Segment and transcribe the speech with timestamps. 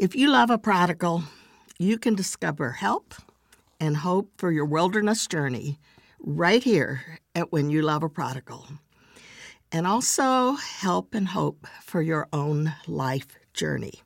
[0.00, 1.24] If you love a prodigal,
[1.78, 3.14] you can discover help
[3.78, 5.78] and hope for your wilderness journey
[6.18, 8.66] right here at When You Love a Prodigal.
[9.70, 14.00] And also help and hope for your own life journey.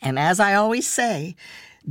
[0.00, 1.36] And as I always say,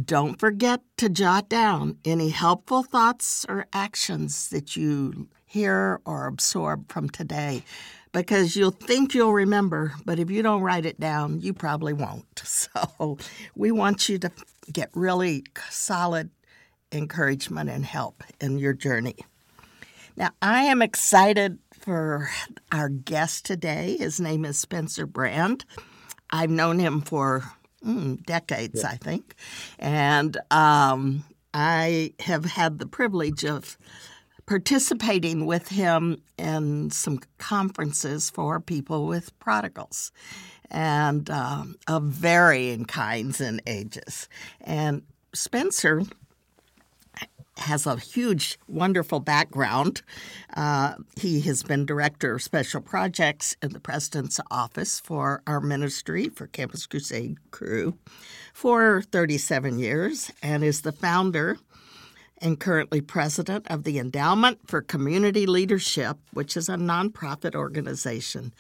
[0.04, 6.92] don't forget to jot down any helpful thoughts or actions that you hear or absorb
[6.92, 7.64] from today
[8.12, 12.26] because you'll think you'll remember, but if you don't write it down, you probably won't.
[12.52, 13.18] So
[13.56, 14.32] we want you to
[14.72, 16.30] get really solid
[16.92, 19.16] encouragement and help in your journey.
[20.16, 22.30] Now, I am excited for
[22.72, 23.98] our guest today.
[23.98, 25.66] His name is Spencer Brand.
[26.30, 27.52] I've known him for
[27.84, 28.90] mm, decades, yeah.
[28.90, 29.36] I think.
[29.80, 31.24] And um,
[31.54, 33.78] I have had the privilege of
[34.52, 40.12] participating with him in some conferences for people with prodigals
[40.70, 44.28] and um, of varying kinds and ages.
[44.60, 46.04] And Spencer
[47.60, 50.02] has a huge, wonderful background.
[50.54, 56.28] Uh, he has been director of special projects in the president's office for our ministry
[56.28, 57.98] for Campus Crusade Cru
[58.54, 61.58] for 37 years and is the founder
[62.42, 68.54] and currently president of the Endowment for Community Leadership, which is a nonprofit organization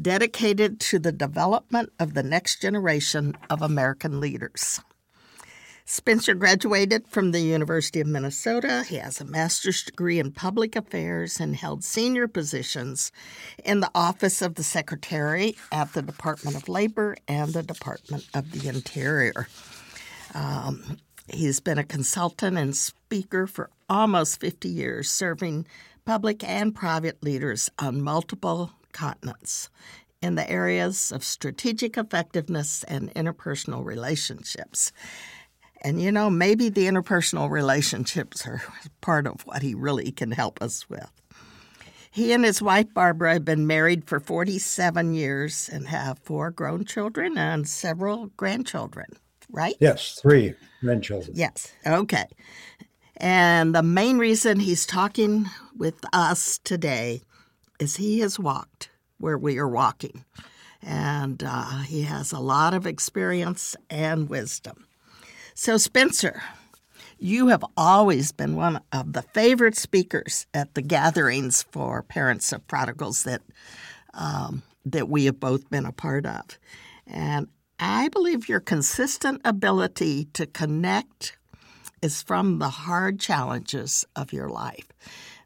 [0.00, 4.80] dedicated to the development of the next generation of American leaders.
[5.88, 8.84] Spencer graduated from the University of Minnesota.
[8.88, 13.12] He has a master's degree in public affairs and held senior positions
[13.64, 18.50] in the Office of the Secretary at the Department of Labor and the Department of
[18.50, 19.46] the Interior.
[20.34, 20.98] Um,
[21.28, 25.66] he's been a consultant and speaker for almost 50 years, serving
[26.04, 29.68] public and private leaders on multiple continents
[30.22, 34.92] in the areas of strategic effectiveness and interpersonal relationships.
[35.82, 38.62] And you know, maybe the interpersonal relationships are
[39.00, 41.10] part of what he really can help us with.
[42.10, 46.86] He and his wife Barbara have been married for 47 years and have four grown
[46.86, 49.18] children and several grandchildren,
[49.50, 49.74] right?
[49.80, 51.36] Yes, three grandchildren.
[51.36, 52.26] Yes, okay.
[53.16, 55.46] And the main reason he's talking
[55.76, 57.22] with us today
[57.80, 60.24] is he has walked where we are walking.
[60.82, 64.86] And uh, he has a lot of experience and wisdom.
[65.54, 66.42] So, Spencer,
[67.18, 72.66] you have always been one of the favorite speakers at the gatherings for parents of
[72.68, 73.42] prodigals that
[74.14, 76.58] um, that we have both been a part of,
[77.06, 77.48] and
[77.78, 81.36] I believe your consistent ability to connect
[82.00, 84.88] is from the hard challenges of your life.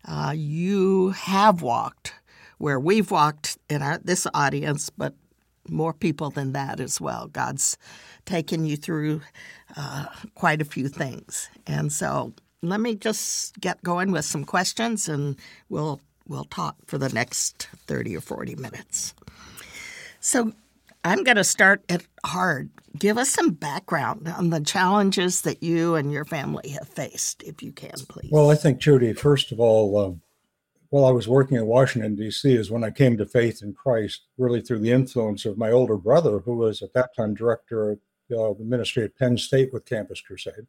[0.04, 2.14] Uh, you have walked
[2.58, 5.14] where we've walked in our, this audience, but
[5.68, 7.26] more people than that as well.
[7.26, 7.76] God's
[8.26, 9.22] taken you through
[9.76, 15.08] uh, quite a few things, and so let me just get going with some questions,
[15.08, 15.36] and
[15.68, 19.14] we'll we'll talk for the next thirty or forty minutes.
[20.20, 20.52] So.
[21.04, 22.70] I'm going to start it hard.
[22.98, 27.62] Give us some background on the challenges that you and your family have faced, if
[27.62, 28.30] you can, please.
[28.30, 30.12] Well, I think, Judy, first of all, uh,
[30.90, 34.22] while I was working in Washington, D.C., is when I came to faith in Christ,
[34.36, 37.98] really through the influence of my older brother, who was at that time director of
[38.32, 40.66] uh, the ministry at Penn State with Campus Crusade.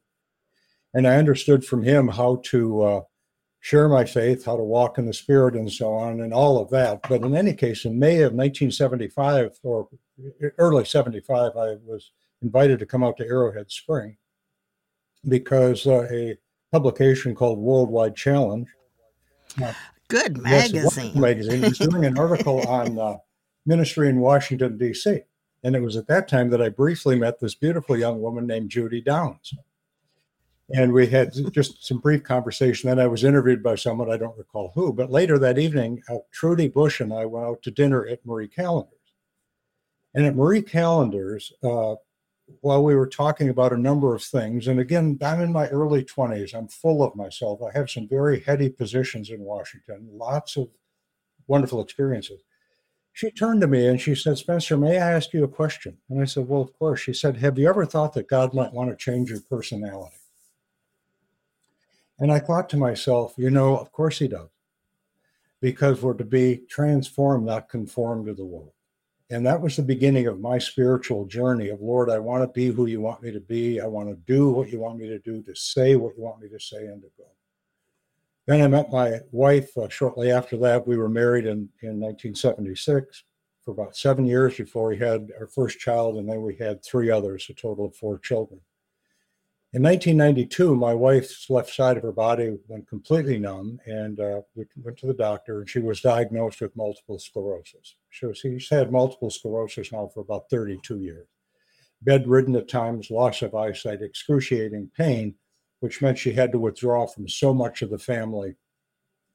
[0.93, 3.01] And I understood from him how to uh,
[3.61, 6.69] share my faith, how to walk in the Spirit, and so on, and all of
[6.71, 6.99] that.
[7.07, 9.87] But in any case, in May of 1975, or
[10.57, 12.11] early 75, I was
[12.41, 14.17] invited to come out to Arrowhead Spring
[15.27, 16.37] because uh, a
[16.71, 18.67] publication called Worldwide Challenge
[19.63, 19.73] uh,
[20.07, 21.19] Good magazine.
[21.19, 23.17] Magazine was doing an article on uh,
[23.65, 25.21] ministry in Washington D.C.
[25.63, 28.71] And it was at that time that I briefly met this beautiful young woman named
[28.71, 29.53] Judy Downs.
[30.73, 32.89] And we had just some brief conversation.
[32.89, 34.93] Then I was interviewed by someone, I don't recall who.
[34.93, 38.47] But later that evening, uh, Trudy Bush and I went out to dinner at Marie
[38.47, 38.97] Callender's.
[40.13, 41.95] And at Marie Callender's, uh,
[42.59, 46.03] while we were talking about a number of things, and again, I'm in my early
[46.03, 47.61] 20s, I'm full of myself.
[47.63, 50.67] I have some very heady positions in Washington, lots of
[51.47, 52.41] wonderful experiences.
[53.13, 55.97] She turned to me and she said, Spencer, may I ask you a question?
[56.09, 57.01] And I said, Well, of course.
[57.01, 60.15] She said, Have you ever thought that God might want to change your personality?
[62.21, 64.47] And I thought to myself, you know, of course he does,
[65.59, 68.73] because we're to be transformed, not conformed to the world.
[69.31, 72.67] And that was the beginning of my spiritual journey of Lord, I want to be
[72.67, 73.81] who you want me to be.
[73.81, 76.41] I want to do what you want me to do, to say what you want
[76.41, 77.25] me to say, and to go.
[78.45, 80.85] Then I met my wife uh, shortly after that.
[80.85, 83.23] We were married in, in 1976.
[83.63, 87.09] for about seven years before we had our first child, and then we had three
[87.09, 88.61] others, a total of four children.
[89.73, 94.65] In 1992, my wife's left side of her body went completely numb, and uh, we
[94.75, 97.95] went to the doctor, and she was diagnosed with multiple sclerosis.
[98.09, 101.27] She's had multiple sclerosis now for about 32 years.
[102.01, 105.35] Bedridden at times, loss of eyesight, excruciating pain,
[105.79, 108.55] which meant she had to withdraw from so much of the family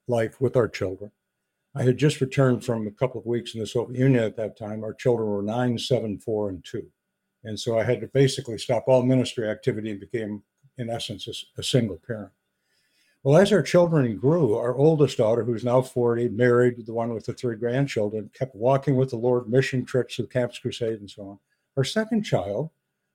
[0.07, 1.13] life with our children.
[1.75, 4.59] I had just returned from a couple of weeks in the Soviet Union at that
[4.59, 4.85] time.
[4.85, 6.91] Our children were nine, seven, four, and two.
[7.47, 10.43] And so I had to basically stop all ministry activity and became,
[10.79, 12.33] in essence, a, a single parent.
[13.23, 17.27] Well, as our children grew, our oldest daughter, who's now 40, married, the one with
[17.27, 21.23] the three grandchildren, kept walking with the Lord, mission trips with Campus Crusade and so
[21.23, 21.39] on.
[21.77, 22.71] Our second child,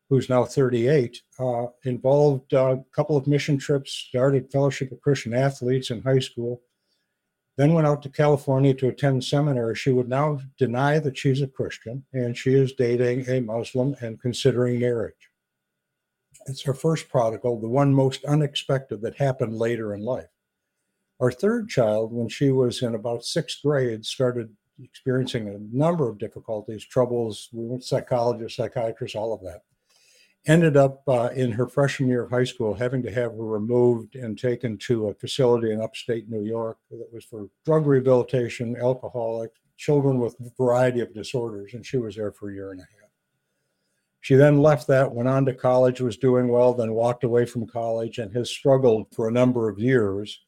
[0.10, 5.34] who's now 38, uh, involved uh, a couple of mission trips, started Fellowship of Christian
[5.34, 6.62] Athletes in high school,
[7.58, 9.76] then went out to California to attend seminary.
[9.76, 14.22] She would now deny that she's a Christian and she is dating a Muslim and
[14.22, 15.30] considering marriage.
[16.48, 20.30] It's her first prodigal, the one most unexpected that happened later in life.
[21.20, 26.18] Our third child, when she was in about sixth grade, started experiencing a number of
[26.18, 27.50] difficulties, troubles.
[27.54, 29.62] We went psychologists, psychiatrists, all of that
[30.48, 34.16] ended up uh, in her freshman year of high school having to have her removed
[34.16, 39.52] and taken to a facility in upstate New York that was for drug rehabilitation, alcoholic,
[39.78, 42.84] children with a variety of disorders, and she was there for a year and a
[42.84, 43.10] half.
[44.20, 47.66] She then left that, went on to college, was doing well, then walked away from
[47.66, 50.42] college and has struggled for a number of years.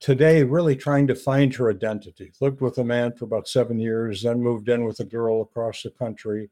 [0.00, 2.32] Today, really trying to find her identity.
[2.40, 5.82] Lived with a man for about seven years, then moved in with a girl across
[5.82, 6.50] the country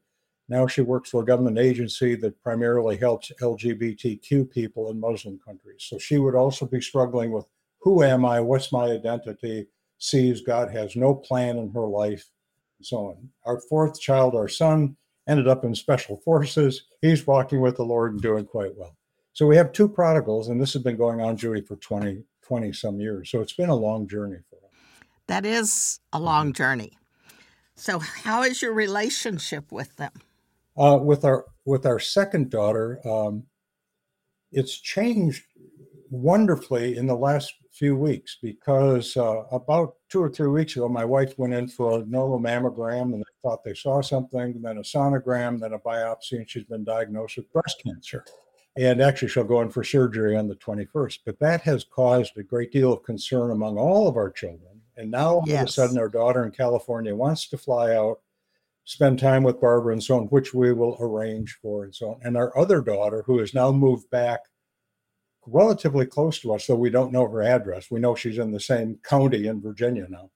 [0.49, 5.85] now she works for a government agency that primarily helps LGBTQ people in Muslim countries.
[5.87, 7.45] So she would also be struggling with
[7.79, 8.39] who am I?
[8.39, 9.67] What's my identity?
[9.97, 12.29] Sees God has no plan in her life,
[12.79, 13.29] and so on.
[13.45, 14.97] Our fourth child, our son,
[15.27, 16.85] ended up in special forces.
[17.01, 18.97] He's walking with the Lord and doing quite well.
[19.33, 22.73] So we have two prodigals, and this has been going on, Judy, for 20, 20
[22.73, 23.31] some years.
[23.31, 24.71] So it's been a long journey for us.
[25.27, 26.97] That is a long journey.
[27.75, 30.11] So, how is your relationship with them?
[30.77, 33.43] Uh, with our with our second daughter, um,
[34.51, 35.43] it's changed
[36.09, 41.03] wonderfully in the last few weeks because uh, about two or three weeks ago, my
[41.03, 44.81] wife went in for a normal mammogram and they thought they saw something, then a
[44.81, 48.23] sonogram, then a biopsy, and she's been diagnosed with breast cancer.
[48.75, 51.19] And actually, she'll go in for surgery on the 21st.
[51.25, 54.81] But that has caused a great deal of concern among all of our children.
[54.97, 55.61] And now, all yes.
[55.61, 58.19] of a sudden, our daughter in California wants to fly out
[58.85, 62.19] spend time with Barbara and so on, which we will arrange for and so on.
[62.23, 64.41] And our other daughter, who has now moved back
[65.45, 67.91] relatively close to us, though we don't know her address.
[67.91, 70.29] We know she's in the same county in Virginia now.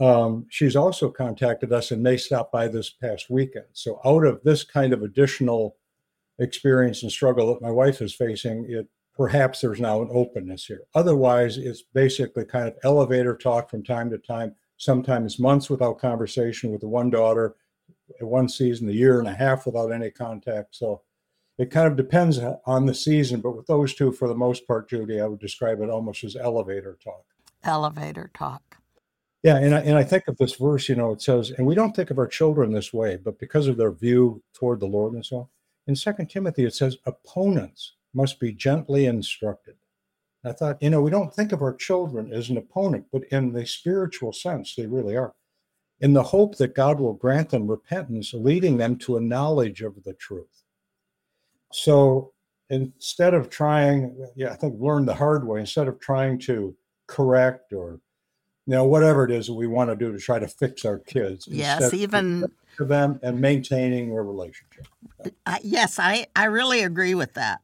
[0.00, 3.66] Um, she's also contacted us and may stop by this past weekend.
[3.72, 5.76] So, out of this kind of additional
[6.38, 10.82] experience and struggle that my wife is facing, it perhaps there's now an openness here.
[10.94, 16.72] Otherwise, it's basically kind of elevator talk from time to time, sometimes months without conversation
[16.72, 17.54] with the one daughter,
[18.20, 20.76] one season, a year and a half without any contact.
[20.76, 21.02] So
[21.58, 23.40] it kind of depends on the season.
[23.40, 26.36] But with those two, for the most part, Judy, I would describe it almost as
[26.36, 27.24] elevator talk.
[27.62, 28.78] Elevator talk.
[29.42, 31.74] Yeah, and I, and I think of this verse, you know, it says, and we
[31.74, 35.12] don't think of our children this way, but because of their view toward the Lord
[35.12, 35.48] and so on.
[35.86, 39.74] In Second Timothy, it says, opponents must be gently instructed.
[40.46, 43.52] I thought, you know, we don't think of our children as an opponent, but in
[43.52, 45.34] the spiritual sense, they really are
[46.00, 50.02] in the hope that God will grant them repentance, leading them to a knowledge of
[50.04, 50.62] the truth.
[51.72, 52.32] So
[52.70, 57.72] instead of trying, yeah, I think learn the hard way, instead of trying to correct
[57.72, 58.00] or
[58.66, 60.98] you know whatever it is that we want to do to try to fix our
[60.98, 64.86] kids yes even to them and maintaining a relationship
[65.44, 67.60] uh, yes i i really agree with that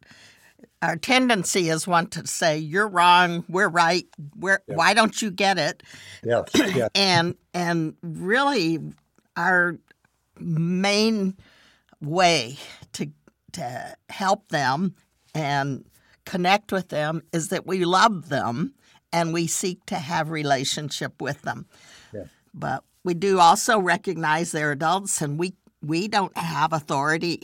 [0.83, 4.07] our tendency is one to say you're wrong we're right
[4.37, 4.75] we're, yeah.
[4.75, 5.83] why don't you get it
[6.25, 6.43] yeah.
[6.75, 8.79] yeah and and really
[9.37, 9.79] our
[10.39, 11.37] main
[12.01, 12.57] way
[12.93, 13.11] to
[13.53, 14.95] to help them
[15.35, 15.85] and
[16.25, 18.75] connect with them is that we love them
[19.13, 21.67] and we seek to have relationship with them
[22.15, 22.25] yeah.
[22.55, 27.43] but we do also recognize they're adults and we we don't have authority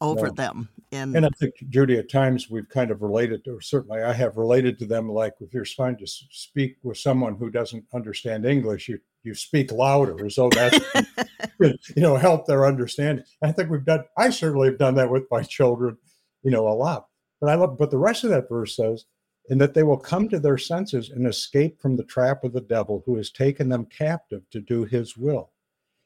[0.00, 0.32] over no.
[0.32, 4.12] them and, and I think Judy, at times we've kind of related, or certainly I
[4.12, 5.08] have related to them.
[5.08, 9.72] Like if you're trying to speak with someone who doesn't understand English, you you speak
[9.72, 11.18] louder, as though that
[11.60, 13.24] you know help their understanding.
[13.42, 14.04] I think we've done.
[14.16, 15.96] I certainly have done that with my children,
[16.42, 17.06] you know, a lot.
[17.40, 17.78] But I love.
[17.78, 19.06] But the rest of that verse says,
[19.48, 22.60] "In that they will come to their senses and escape from the trap of the
[22.60, 25.50] devil, who has taken them captive to do His will."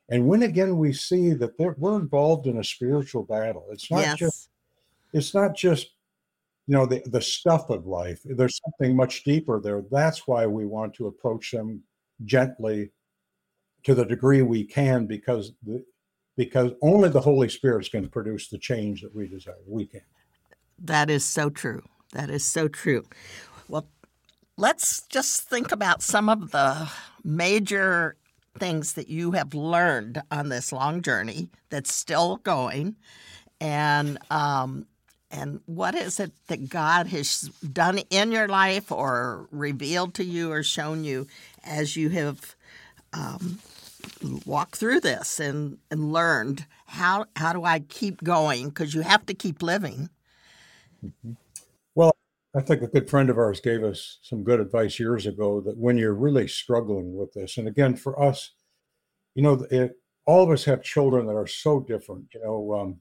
[0.08, 4.18] And when again we see that we're involved in a spiritual battle, it's not yes.
[4.18, 4.48] just
[5.12, 5.94] it's not just
[6.66, 8.20] you know the, the stuff of life.
[8.24, 9.82] There's something much deeper there.
[9.90, 11.82] That's why we want to approach them
[12.24, 12.90] gently
[13.84, 15.84] to the degree we can because the,
[16.36, 19.54] because only the holy spirit is going to produce the change that we desire.
[19.66, 20.02] We can.
[20.78, 21.82] That is so true.
[22.12, 23.04] That is so true.
[23.68, 23.88] Well
[24.58, 26.90] let's just think about some of the
[27.24, 28.16] major
[28.58, 32.96] things that you have learned on this long journey that's still going.
[33.60, 34.86] And um,
[35.30, 40.50] and what is it that God has done in your life or revealed to you
[40.50, 41.26] or shown you
[41.64, 42.54] as you have
[43.12, 43.58] um,
[44.46, 49.26] walked through this and, and learned how how do I keep going because you have
[49.26, 50.08] to keep living.
[51.04, 51.32] Mm-hmm.
[51.94, 52.16] Well,
[52.56, 55.76] I think a good friend of ours gave us some good advice years ago that
[55.76, 58.52] when you're really struggling with this, and again for us,
[59.34, 59.92] you know, it,
[60.24, 62.26] all of us have children that are so different.
[62.34, 63.00] You know, um,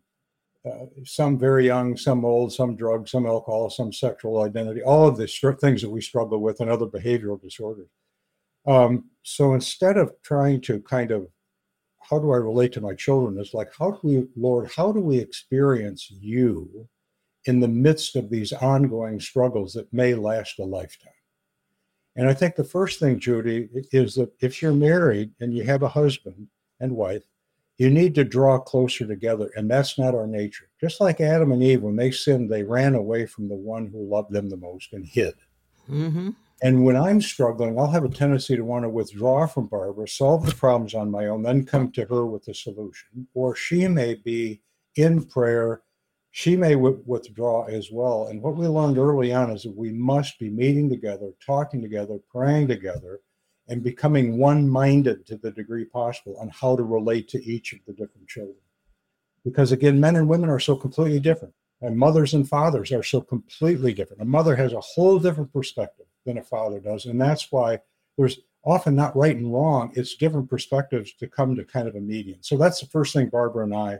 [0.67, 5.17] uh, some very young, some old, some drugs, some alcohol, some sexual identity, all of
[5.17, 5.27] the
[5.61, 7.89] things that we struggle with and other behavioral disorders.
[8.65, 11.27] Um, so instead of trying to kind of,
[12.09, 13.39] how do I relate to my children?
[13.39, 16.87] It's like, how do we, Lord, how do we experience you
[17.45, 21.11] in the midst of these ongoing struggles that may last a lifetime?
[22.15, 25.83] And I think the first thing, Judy, is that if you're married and you have
[25.83, 26.47] a husband
[26.79, 27.23] and wife,
[27.77, 29.51] you need to draw closer together.
[29.55, 30.69] And that's not our nature.
[30.81, 34.09] Just like Adam and Eve, when they sinned, they ran away from the one who
[34.09, 35.35] loved them the most and hid.
[35.89, 36.31] Mm-hmm.
[36.63, 40.45] And when I'm struggling, I'll have a tendency to want to withdraw from Barbara, solve
[40.45, 43.27] the problems on my own, then come to her with a solution.
[43.35, 44.61] Or she may be
[44.95, 45.83] in prayer,
[46.31, 48.27] she may w- withdraw as well.
[48.27, 52.17] And what we learned early on is that we must be meeting together, talking together,
[52.31, 53.19] praying together,
[53.67, 57.79] and becoming one minded to the degree possible on how to relate to each of
[57.85, 58.57] the different children.
[59.43, 63.21] Because again, men and women are so completely different, and mothers and fathers are so
[63.21, 64.21] completely different.
[64.21, 67.05] A mother has a whole different perspective than a father does.
[67.05, 67.79] And that's why
[68.17, 72.01] there's often not right and wrong, it's different perspectives to come to kind of a
[72.01, 72.43] median.
[72.43, 73.99] So that's the first thing Barbara and I,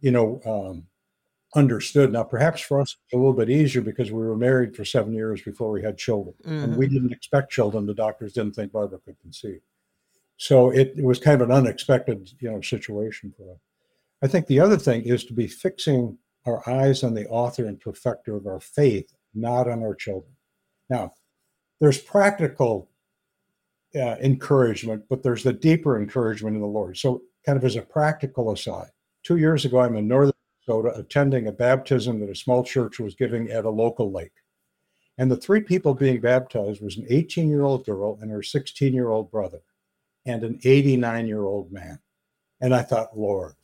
[0.00, 0.86] you know, um,
[1.54, 2.12] understood.
[2.12, 5.42] Now, perhaps for us, a little bit easier because we were married for seven years
[5.42, 6.64] before we had children, mm-hmm.
[6.64, 6.94] and we mm-hmm.
[6.94, 7.86] didn't expect children.
[7.86, 9.60] The doctors didn't think Barbara could conceive,
[10.36, 13.58] so it, it was kind of an unexpected, you know, situation for us.
[14.22, 17.80] I think the other thing is to be fixing our eyes on the author and
[17.80, 20.32] perfecter of our faith, not on our children.
[20.88, 21.14] Now,
[21.80, 22.88] there's practical
[23.94, 26.96] uh, encouragement, but there's the deeper encouragement in the Lord.
[26.96, 28.90] So, kind of as a practical aside,
[29.22, 30.31] two years ago, I'm in northern
[30.66, 34.32] Minnesota attending a baptism that a small church was giving at a local lake.
[35.18, 38.92] And the three people being baptized was an 18 year old girl and her 16
[38.92, 39.60] year old brother
[40.24, 41.98] and an 89 year old man.
[42.60, 43.54] And I thought, Lord,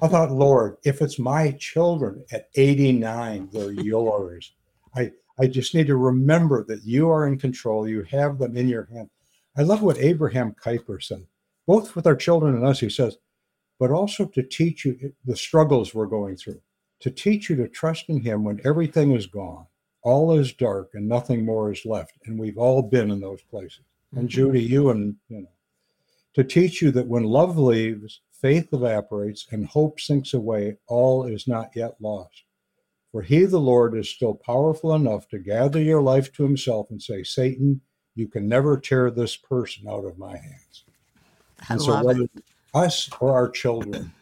[0.00, 4.52] I thought, Lord, if it's my children at 89, they're yours.
[4.94, 7.88] I, I just need to remember that you are in control.
[7.88, 9.08] You have them in your hand.
[9.56, 11.26] I love what Abraham Kuyper said,
[11.66, 12.80] both with our children and us.
[12.80, 13.16] He says,
[13.82, 16.60] but also to teach you the struggles we're going through,
[17.00, 19.66] to teach you to trust in Him when everything is gone,
[20.02, 22.12] all is dark, and nothing more is left.
[22.24, 23.80] And we've all been in those places.
[24.12, 24.52] And mm-hmm.
[24.52, 25.48] Judy, you and you know,
[26.34, 31.48] to teach you that when love leaves, faith evaporates, and hope sinks away, all is
[31.48, 32.44] not yet lost.
[33.10, 37.02] For he, the Lord, is still powerful enough to gather your life to himself and
[37.02, 37.80] say, Satan,
[38.14, 40.84] you can never tear this person out of my hands.
[41.68, 44.12] I and so, whether, it us or our children.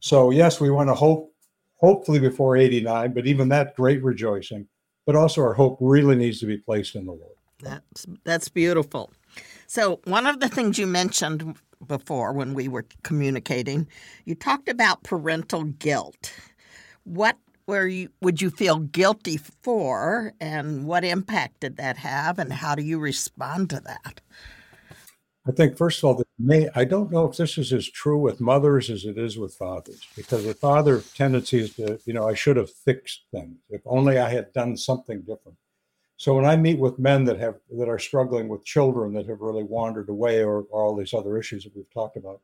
[0.00, 1.34] So yes, we want to hope,
[1.76, 4.66] hopefully before 89, but even that great rejoicing.
[5.06, 7.36] But also our hope really needs to be placed in the Lord.
[7.62, 9.10] That's that's beautiful.
[9.66, 11.56] So one of the things you mentioned
[11.86, 13.88] before when we were communicating,
[14.24, 16.32] you talked about parental guilt.
[17.04, 22.52] What were you would you feel guilty for and what impact did that have and
[22.52, 24.20] how do you respond to that?
[25.48, 28.40] I think, first of all, may, I don't know if this is as true with
[28.40, 32.34] mothers as it is with fathers, because the father tendency is to, you know, I
[32.34, 33.56] should have fixed things.
[33.70, 35.56] If only I had done something different.
[36.18, 39.40] So when I meet with men that have that are struggling with children that have
[39.40, 42.42] really wandered away, or, or all these other issues that we've talked about,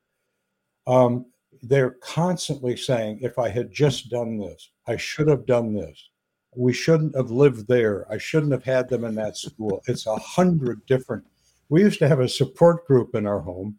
[0.87, 1.27] um,
[1.63, 6.09] they're constantly saying, "If I had just done this, I should have done this.
[6.55, 8.11] We shouldn't have lived there.
[8.11, 11.27] I shouldn't have had them in that school." It's a hundred different
[11.69, 13.79] we used to have a support group in our home.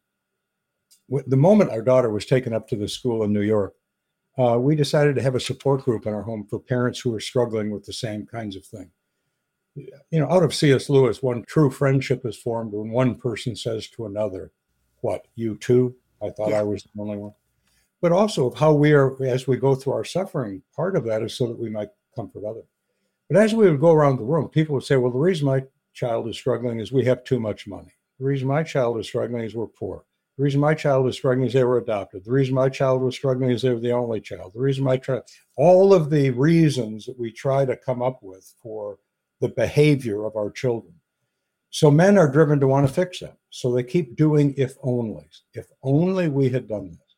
[1.10, 3.76] The moment our daughter was taken up to the school in New York,
[4.38, 7.20] uh, we decided to have a support group in our home for parents who were
[7.20, 8.92] struggling with the same kinds of things.
[9.76, 10.90] You know, out of C.S.
[10.90, 14.52] Lewis, one true friendship is formed when one person says to another,
[15.02, 15.96] What, you too?
[16.22, 16.60] I thought yeah.
[16.60, 17.34] I was the only one.
[18.02, 21.24] But also of how we are, as we go through our suffering, part of that
[21.24, 22.66] is so that we might comfort others.
[23.30, 25.64] But as we would go around the room, people would say, well, the reason my
[25.98, 27.92] child is struggling is we have too much money.
[28.20, 30.04] The reason my child is struggling is we're poor.
[30.38, 32.24] The reason my child was struggling is they were adopted.
[32.24, 34.54] The reason my child was struggling is they were the only child.
[34.54, 35.24] The reason my child,
[35.56, 39.00] all of the reasons that we try to come up with for
[39.42, 40.94] the behavior of our children.
[41.72, 43.36] So men are driven to want to fix them.
[43.50, 45.42] So they keep doing if onlys.
[45.56, 47.16] If only we had done this.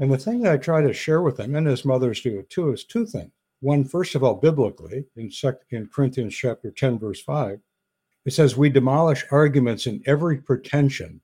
[0.00, 2.50] And the thing that I try to share with them, and as mothers do it
[2.50, 3.30] too, is two things.
[3.60, 5.30] One, first of all, biblically, in,
[5.70, 7.60] in Corinthians chapter 10, verse 5,
[8.24, 11.20] it says, We demolish arguments in every pretension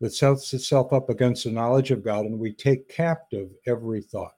[0.00, 4.34] that sets itself up against the knowledge of God, and we take captive every thought.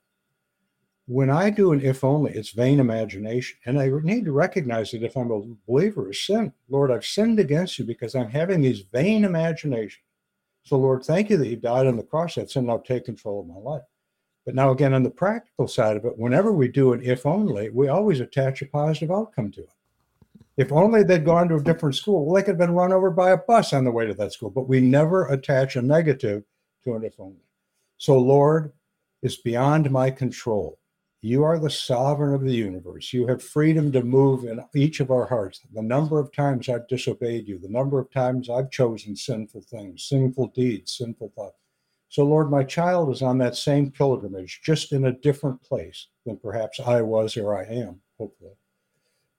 [1.06, 3.58] When I do an if only, it's vain imagination.
[3.66, 7.38] And I need to recognize that if I'm a believer of sin, Lord, I've sinned
[7.38, 10.02] against you because I'm having these vain imaginations.
[10.64, 12.36] So, Lord, thank you that you died on the cross.
[12.36, 13.82] That sin now take control of my life.
[14.46, 17.68] But now, again, on the practical side of it, whenever we do an if only,
[17.70, 19.70] we always attach a positive outcome to it.
[20.56, 23.10] If only they'd gone to a different school, well, they could have been run over
[23.10, 24.50] by a bus on the way to that school.
[24.50, 26.44] But we never attach a negative
[26.84, 27.42] to an if only.
[27.98, 28.72] So, Lord,
[29.22, 30.78] it's beyond my control.
[31.22, 33.12] You are the sovereign of the universe.
[33.12, 35.62] You have freedom to move in each of our hearts.
[35.72, 40.04] The number of times I've disobeyed you, the number of times I've chosen sinful things,
[40.04, 41.56] sinful deeds, sinful thoughts.
[42.10, 46.36] So, Lord, my child is on that same pilgrimage, just in a different place than
[46.36, 48.52] perhaps I was or I am, hopefully.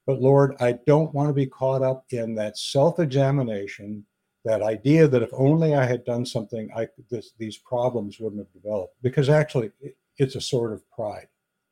[0.06, 4.06] But Lord, I don't want to be caught up in that self examination,
[4.44, 8.54] that idea that if only I had done something, I, this, these problems wouldn't have
[8.54, 8.96] developed.
[9.02, 9.72] Because actually,
[10.18, 11.28] it's a sort of pride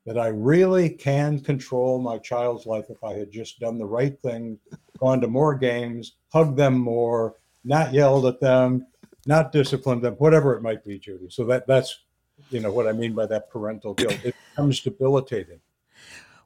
[0.06, 4.20] that I really can control my child's life if I had just done the right
[4.20, 4.60] thing,
[5.00, 8.88] gone to more games, hugged them more, not yelled at them,
[9.26, 11.28] not disciplined them, whatever it might be, Judy.
[11.30, 12.00] So that that's
[12.50, 14.20] you know what I mean by that parental guilt.
[14.24, 15.60] It becomes debilitating.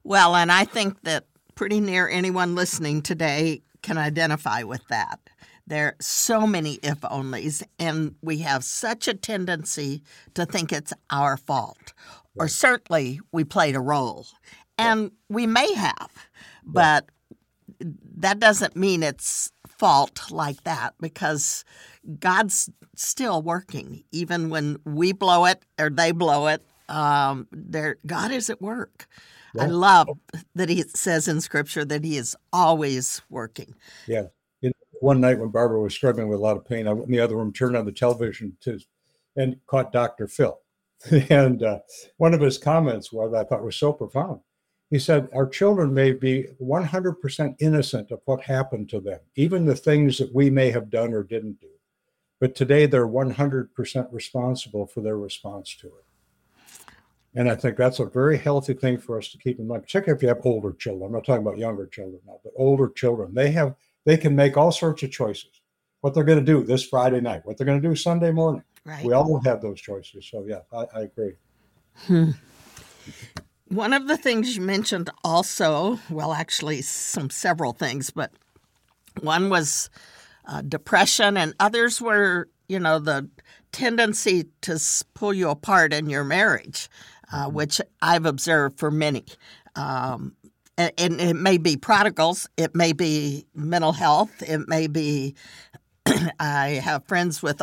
[0.04, 1.26] Well, and I think that
[1.58, 5.20] pretty near anyone listening today can identify with that.
[5.66, 10.04] There are so many if onlys, and we have such a tendency
[10.36, 11.94] to think it's our fault,
[12.36, 14.28] or certainly we played a role.
[14.78, 16.12] And we may have,
[16.64, 17.10] but
[17.80, 21.66] that doesn't mean it's fault like that because
[22.20, 26.64] God's still working, even when we blow it or they blow it.
[26.88, 27.48] Um,
[28.06, 29.08] God is at work.
[29.58, 29.64] Yeah.
[29.64, 30.10] I love
[30.56, 33.76] that He says in Scripture that He is always working.
[34.08, 34.24] Yeah.
[35.02, 37.20] one night when Barbara was struggling with a lot of pain, I went in the
[37.20, 38.80] other room, turned on the television to,
[39.36, 40.28] and caught Dr.
[40.28, 40.60] Phil.
[41.30, 41.80] and uh,
[42.18, 44.40] one of his comments, what I thought was so profound,
[44.90, 49.76] he said, Our children may be 100% innocent of what happened to them, even the
[49.76, 51.68] things that we may have done or didn't do.
[52.40, 56.07] But today they're 100% responsible for their response to it.
[57.38, 60.18] And I think that's a very healthy thing for us to keep in mind, particularly
[60.18, 61.06] if you have older children.
[61.06, 63.36] I'm not talking about younger children now, but older children.
[63.36, 65.62] They have they can make all sorts of choices.
[66.02, 68.64] What they're going to do this Friday night, what they're going to do Sunday morning.
[68.86, 69.06] Right.
[69.06, 70.28] We all have those choices.
[70.28, 71.34] So yeah, I, I agree.
[72.08, 72.32] Hmm.
[73.68, 78.32] One of the things you mentioned also, well, actually, some several things, but
[79.22, 79.92] one was
[80.48, 83.30] uh, depression, and others were, you know, the
[83.72, 84.80] tendency to
[85.14, 86.90] pull you apart in your marriage,
[87.32, 87.56] uh, mm-hmm.
[87.56, 89.26] which I've observed for many.
[89.76, 90.36] Um,
[90.78, 95.36] and, and it may be prodigals, it may be mental health, it may be
[96.40, 97.62] I have friends with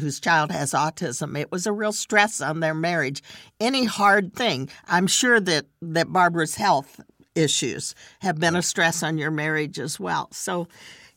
[0.00, 1.38] whose child has autism.
[1.38, 3.22] It was a real stress on their marriage.
[3.60, 7.00] Any hard thing, I'm sure that that Barbara's health
[7.34, 10.28] issues have been a stress on your marriage as well.
[10.32, 10.68] So,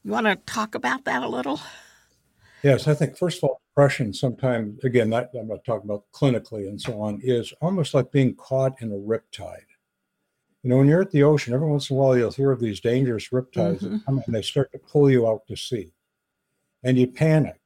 [0.04, 1.60] you want to talk about that a little?
[2.64, 6.68] Yes, I think first of all, depression sometimes, again, not, I'm not talking about clinically
[6.68, 9.70] and so on, is almost like being caught in a riptide.
[10.64, 12.60] You know, when you're at the ocean, every once in a while you'll hear of
[12.60, 13.94] these dangerous riptides mm-hmm.
[13.94, 15.94] that come and they start to pull you out to sea
[16.84, 17.62] and you panic.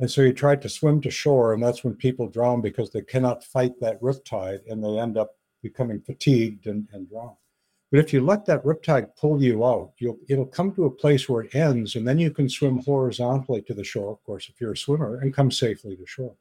[0.00, 3.02] And so you try to swim to shore, and that's when people drown because they
[3.02, 5.30] cannot fight that riptide and they end up
[5.62, 7.36] becoming fatigued and, and drown.
[7.90, 11.28] But if you let that riptide pull you out, you'll, it'll come to a place
[11.28, 14.60] where it ends, and then you can swim horizontally to the shore, of course, if
[14.60, 16.36] you're a swimmer, and come safely to shore.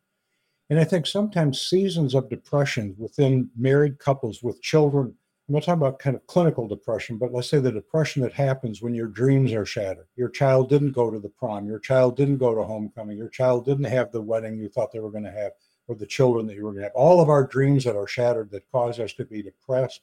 [0.69, 5.15] And I think sometimes seasons of depression within married couples with children
[5.47, 8.81] I'm not talking about kind of clinical depression, but let's say the depression that happens
[8.81, 10.07] when your dreams are shattered.
[10.17, 13.63] Your child didn't go to the prom, your child didn't go to homecoming, your child
[13.63, 15.53] didn't have the wedding you thought they were going to have,
[15.88, 16.95] or the children that you were going to have.
[16.95, 20.01] All of our dreams that are shattered that cause us to be depressed.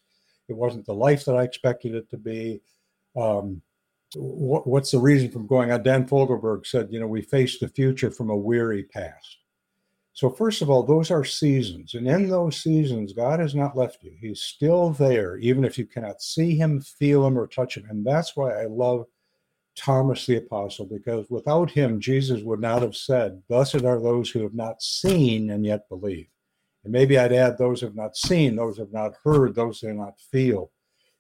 [0.49, 2.61] It wasn't the life that I expected it to be.
[3.17, 3.63] Um,
[4.15, 5.83] what, what's the reason from going on?
[5.83, 9.39] Dan Fogelberg said, you know, we face the future from a weary past.
[10.13, 11.95] So, first of all, those are seasons.
[11.95, 14.13] And in those seasons, God has not left you.
[14.21, 17.87] He's still there, even if you cannot see him, feel him, or touch him.
[17.91, 19.07] And that's why I love
[19.77, 24.43] Thomas the Apostle, because without him, Jesus would not have said, Blessed are those who
[24.43, 26.29] have not seen and yet believe.
[26.85, 29.97] And maybe I'd add those have not seen, those have not heard, those who have
[29.97, 30.71] not feel.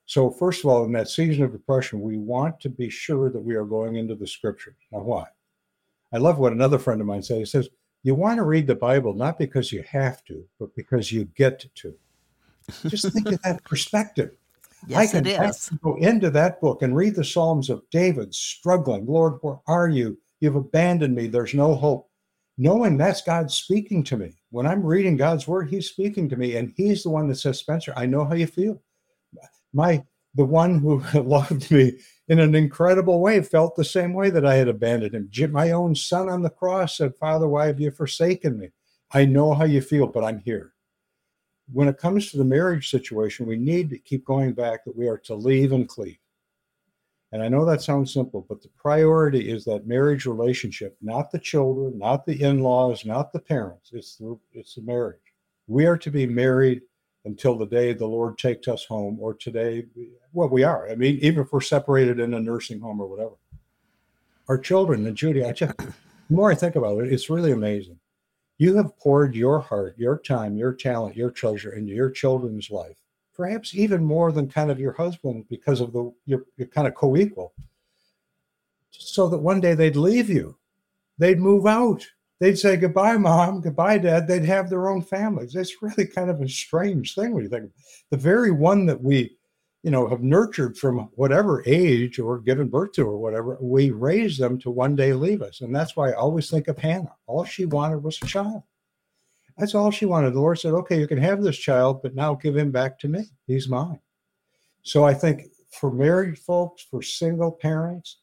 [0.07, 3.41] So, first of all, in that season of depression, we want to be sure that
[3.41, 4.77] we are going into the scriptures.
[4.93, 5.27] Now, why?
[6.13, 7.39] I love what another friend of mine said.
[7.39, 7.69] He says,
[8.03, 11.65] You want to read the Bible not because you have to, but because you get
[11.75, 11.95] to.
[12.87, 14.37] Just think of that perspective.
[14.87, 15.71] Yes, I can, it is.
[15.83, 19.07] go into that book and read the Psalms of David struggling.
[19.07, 20.19] Lord, where are you?
[20.41, 21.27] You've abandoned me.
[21.27, 22.11] There's no hope.
[22.59, 24.35] Knowing that's God speaking to me.
[24.55, 26.57] When I'm reading God's word, He's speaking to me.
[26.57, 28.81] And He's the one that says, Spencer, I know how you feel.
[29.73, 30.05] My
[30.37, 34.55] the one who loved me in an incredible way felt the same way that I
[34.55, 35.53] had abandoned him.
[35.53, 38.71] My own son on the cross said, Father, why have you forsaken me?
[39.13, 40.75] I know how you feel, but I'm here
[41.73, 45.09] when it comes to the marriage situation, we need to keep going back that we
[45.09, 46.19] are to leave and cleave.
[47.35, 51.41] And I know that sounds simple, but the priority is that marriage relationship, not the
[51.41, 53.91] children, not the in-laws, not the parents.
[53.93, 55.19] It's the it's the marriage.
[55.67, 56.83] We are to be married
[57.25, 59.85] until the day the Lord takes us home, or today,
[60.33, 60.89] well, we are.
[60.89, 63.35] I mean, even if we're separated in a nursing home or whatever.
[64.49, 65.93] Our children, and Judy, I just, the
[66.29, 67.99] more I think about it, it's really amazing.
[68.59, 72.99] You have poured your heart, your time, your talent, your treasure into your children's life,
[73.35, 76.95] perhaps even more than kind of your husband because of the you're, you're kind of
[76.95, 77.53] co-equal.
[78.91, 80.57] So that one day they'd leave you.
[81.19, 82.07] They'd move out.
[82.41, 84.27] They'd say goodbye, mom, goodbye, dad.
[84.27, 85.55] They'd have their own families.
[85.55, 87.71] It's really kind of a strange thing when you think
[88.11, 89.37] the very one that we
[89.85, 94.39] you know, have nurtured from whatever age or given birth to or whatever, we raise
[94.39, 95.61] them to one day leave us.
[95.61, 97.15] And that's why I always think of Hannah.
[97.27, 98.63] All she wanted was a child.
[99.57, 100.35] That's all she wanted.
[100.35, 103.09] The Lord said, okay, you can have this child, but now give him back to
[103.09, 103.25] me.
[103.47, 104.01] He's mine.
[104.83, 108.19] So I think for married folks, for single parents,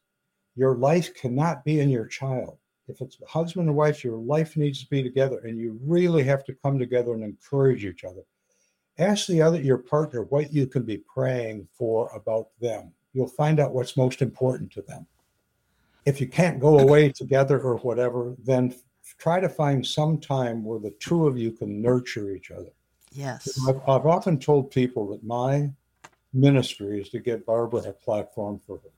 [0.55, 2.57] your life cannot be in your child.
[2.87, 6.43] If it's husband and wife, your life needs to be together, and you really have
[6.45, 8.23] to come together and encourage each other
[9.01, 13.59] ask the other your partner what you can be praying for about them you'll find
[13.59, 15.05] out what's most important to them
[16.05, 18.73] if you can't go away together or whatever then
[19.17, 22.71] try to find some time where the two of you can nurture each other.
[23.11, 23.59] Yes.
[23.67, 25.69] I've, I've often told people that my
[26.33, 28.89] ministry is to get barbara a platform for her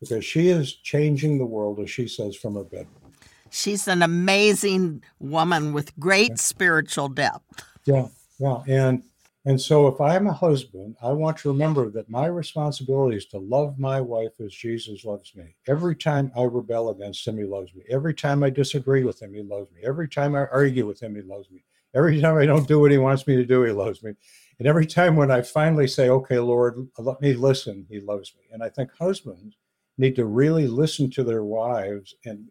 [0.00, 3.12] because she is changing the world as she says from her bedroom.
[3.50, 6.36] She's an amazing woman with great yeah.
[6.36, 7.64] spiritual depth.
[7.84, 9.02] Yeah yeah, and
[9.44, 13.38] and so if I'm a husband, I want to remember that my responsibility is to
[13.38, 15.54] love my wife as Jesus loves me.
[15.68, 17.84] Every time I rebel against him, he loves me.
[17.90, 19.82] Every time I disagree with him, he loves me.
[19.84, 21.62] Every time I argue with him, he loves me.
[21.94, 24.14] Every time I don't do what he wants me to do, he loves me.
[24.58, 28.44] And every time when I finally say, okay, Lord, let me listen, he loves me.
[28.52, 29.56] And I think husbands
[29.98, 32.48] need to really listen to their wives and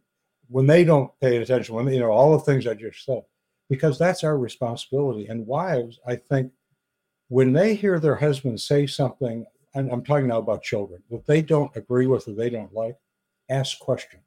[0.53, 3.23] when they don't pay attention, when you know all the things I just said,
[3.69, 5.25] because that's our responsibility.
[5.27, 6.51] And wives, I think,
[7.29, 11.41] when they hear their husband say something, and I'm talking now about children, that they
[11.41, 12.95] don't agree with or they don't like,
[13.49, 14.23] ask questions.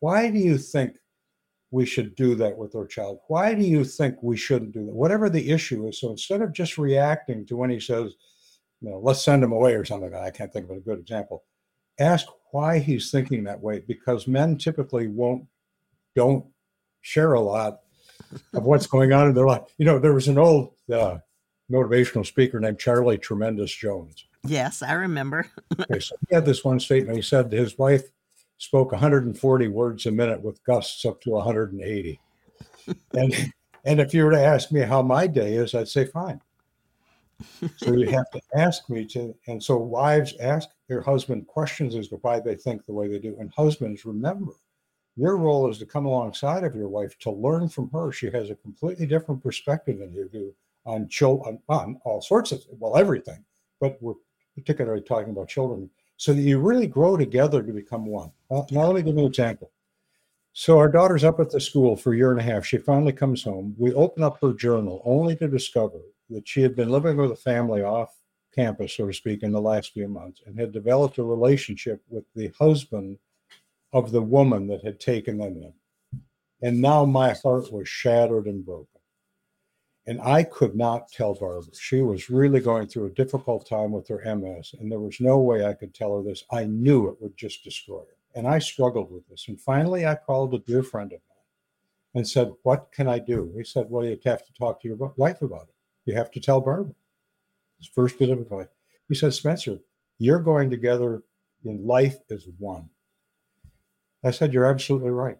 [0.00, 0.96] Why do you think
[1.70, 3.18] we should do that with our child?
[3.28, 4.94] Why do you think we shouldn't do that?
[4.94, 6.00] Whatever the issue is.
[6.00, 8.14] So instead of just reacting to when he says,
[8.80, 11.44] you know, let's send him away or something, I can't think of a good example.
[11.98, 15.46] Ask why he's thinking that way because men typically won't,
[16.14, 16.46] don't
[17.00, 17.80] share a lot
[18.54, 19.62] of what's going on in their life.
[19.78, 21.18] You know, there was an old uh,
[21.70, 24.26] motivational speaker named Charlie Tremendous Jones.
[24.44, 25.50] Yes, I remember.
[25.80, 27.16] okay, so he had this one statement.
[27.16, 28.04] He said his wife
[28.58, 32.20] spoke 140 words a minute with gusts up to 180.
[33.14, 33.52] and
[33.84, 36.40] and if you were to ask me how my day is, I'd say fine.
[37.76, 42.08] So you have to ask me to, and so wives ask their husband questions as
[42.08, 44.52] to why they think the way they do, and husbands remember
[45.16, 48.12] your role is to come alongside of your wife to learn from her.
[48.12, 50.54] She has a completely different perspective than you do
[50.86, 53.44] on children, on all sorts of well, everything.
[53.80, 54.14] But we're
[54.54, 58.32] particularly talking about children, so that you really grow together to become one.
[58.50, 59.70] Now, let me give you an example.
[60.54, 62.64] So our daughter's up at the school for a year and a half.
[62.64, 63.74] She finally comes home.
[63.76, 67.36] We open up her journal only to discover that she had been living with a
[67.36, 68.16] family off
[68.54, 72.24] campus, so to speak, in the last few months and had developed a relationship with
[72.34, 73.18] the husband
[73.92, 75.74] of the woman that had taken them in.
[76.62, 78.95] And now my heart was shattered and broken.
[80.08, 81.74] And I could not tell Barbara.
[81.74, 85.38] She was really going through a difficult time with her MS, and there was no
[85.38, 86.44] way I could tell her this.
[86.52, 88.16] I knew it would just destroy her.
[88.36, 89.46] And I struggled with this.
[89.48, 91.36] And finally, I called a dear friend of mine.
[92.14, 93.52] and said, What can I do?
[93.56, 95.74] He said, Well, you have to talk to your wife about it.
[96.04, 96.94] You have to tell Barbara.
[97.78, 98.68] His first bit of advice.
[99.08, 99.78] He said, Spencer,
[100.18, 101.22] you're going together
[101.64, 102.90] in life as one.
[104.22, 105.38] I said, You're absolutely right.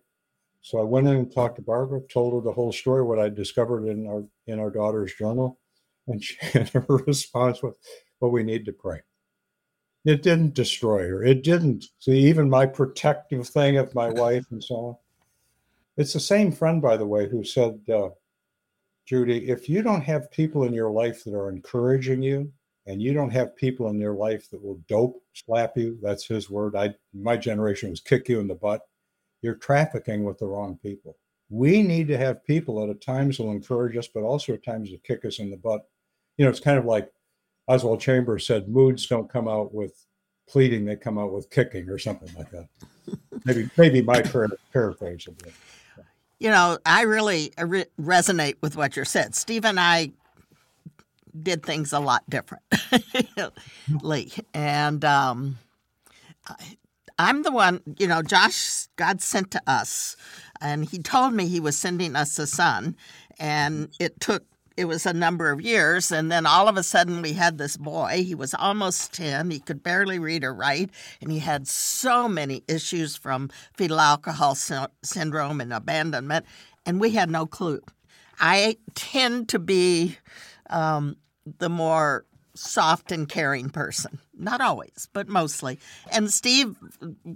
[0.67, 3.29] So I went in and talked to Barbara, told her the whole story, what I
[3.29, 5.61] discovered in our in our daughter's journal,
[6.09, 7.75] and, she, and her response was,
[8.19, 9.03] "Well, we need to pray."
[10.05, 11.23] It didn't destroy her.
[11.23, 14.97] It didn't see even my protective thing of my wife and so on.
[15.99, 18.09] It's the same friend, by the way, who said, uh,
[19.05, 22.53] "Judy, if you don't have people in your life that are encouraging you,
[22.87, 26.49] and you don't have people in your life that will dope slap you that's his
[26.49, 28.83] word i my generation was kick you in the butt
[29.43, 31.17] you're trafficking with the wrong people.
[31.49, 34.91] We need to have people that at times will encourage us but also at times
[34.91, 35.89] will kick us in the butt.
[36.37, 37.13] You know it's kind of like
[37.69, 40.07] oswald chambers said moods don't come out with
[40.49, 42.69] pleading they come out with kicking or something like that.
[43.45, 44.23] Maybe maybe my
[44.73, 45.53] paraphrase of it.
[46.39, 49.35] You know i really re- resonate with what you said.
[49.35, 50.11] Steve and i
[51.43, 52.73] did things a lot differently.
[54.55, 55.59] and um,
[57.19, 60.17] I'm the one, you know, Josh, God sent to us,
[60.61, 62.97] and he told me he was sending us a son.
[63.39, 64.45] And it took,
[64.77, 66.11] it was a number of years.
[66.11, 68.23] And then all of a sudden we had this boy.
[68.25, 69.51] He was almost 10.
[69.51, 70.91] He could barely read or write.
[71.21, 76.47] And he had so many issues from fetal alcohol sy- syndrome and abandonment.
[76.85, 77.81] And we had no clue.
[78.39, 80.19] I tend to be
[80.69, 81.17] um,
[81.59, 82.25] the more
[82.57, 84.19] soft and caring person.
[84.37, 85.79] Not always, but mostly.
[86.13, 86.77] And Steve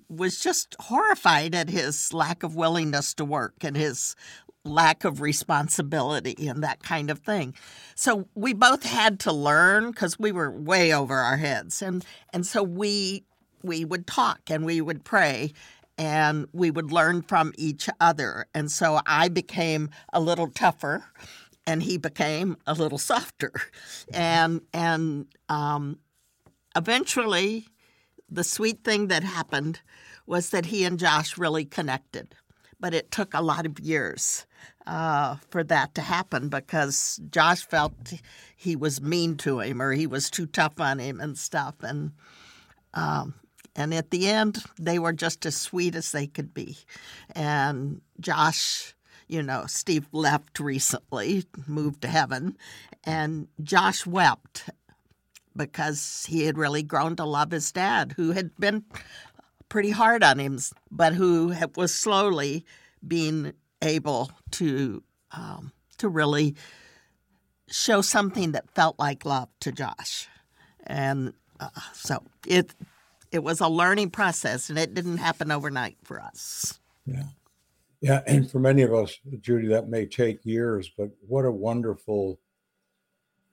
[0.08, 4.16] was just horrified at his lack of willingness to work and his
[4.64, 7.54] lack of responsibility and that kind of thing.
[7.94, 11.80] So we both had to learn because we were way over our heads.
[11.82, 13.24] And and so we
[13.62, 15.52] we would talk and we would pray
[16.00, 18.46] and we would learn from each other.
[18.54, 21.04] And so I became a little tougher
[21.70, 23.52] and he became a little softer,
[24.12, 25.98] and and um,
[26.74, 27.68] eventually,
[28.28, 29.80] the sweet thing that happened
[30.26, 32.34] was that he and Josh really connected,
[32.80, 34.46] but it took a lot of years
[34.86, 38.14] uh, for that to happen because Josh felt
[38.56, 42.10] he was mean to him or he was too tough on him and stuff, and
[42.94, 43.34] um,
[43.76, 46.78] and at the end they were just as sweet as they could be,
[47.36, 48.96] and Josh
[49.30, 52.56] you know, Steve left recently, moved to heaven,
[53.04, 54.68] and Josh wept
[55.56, 58.84] because he had really grown to love his dad, who had been
[59.68, 60.58] pretty hard on him,
[60.90, 62.64] but who was slowly
[63.06, 66.56] being able to um, to really
[67.68, 70.28] show something that felt like love to Josh,
[70.86, 72.74] and uh, so it
[73.30, 76.80] it was a learning process, and it didn't happen overnight for us.
[77.06, 77.22] Yeah.
[78.00, 82.40] Yeah, and for many of us, Judy, that may take years, but what a wonderful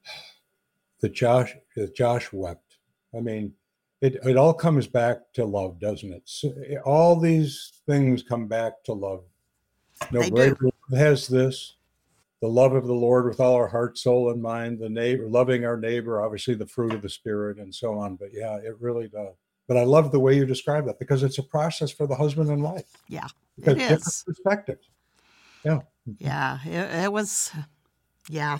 [1.00, 2.78] that Josh that Josh wept.
[3.16, 3.52] I mean,
[4.00, 6.22] it it all comes back to love, doesn't it?
[6.24, 9.24] So, eh, all these things come back to love.
[10.12, 11.74] No they greater has this
[12.40, 15.64] the love of the Lord with all our heart, soul, and mind, the neighbor, loving
[15.64, 18.14] our neighbor, obviously the fruit of the spirit, and so on.
[18.14, 19.34] But yeah, it really does.
[19.68, 22.50] But I love the way you describe that because it's a process for the husband
[22.50, 22.90] and wife.
[23.06, 24.24] Yeah, because it is.
[24.26, 24.88] Perspectives.
[25.64, 25.80] Yeah.
[26.18, 27.52] Yeah, it, it was.
[28.28, 28.58] Yeah,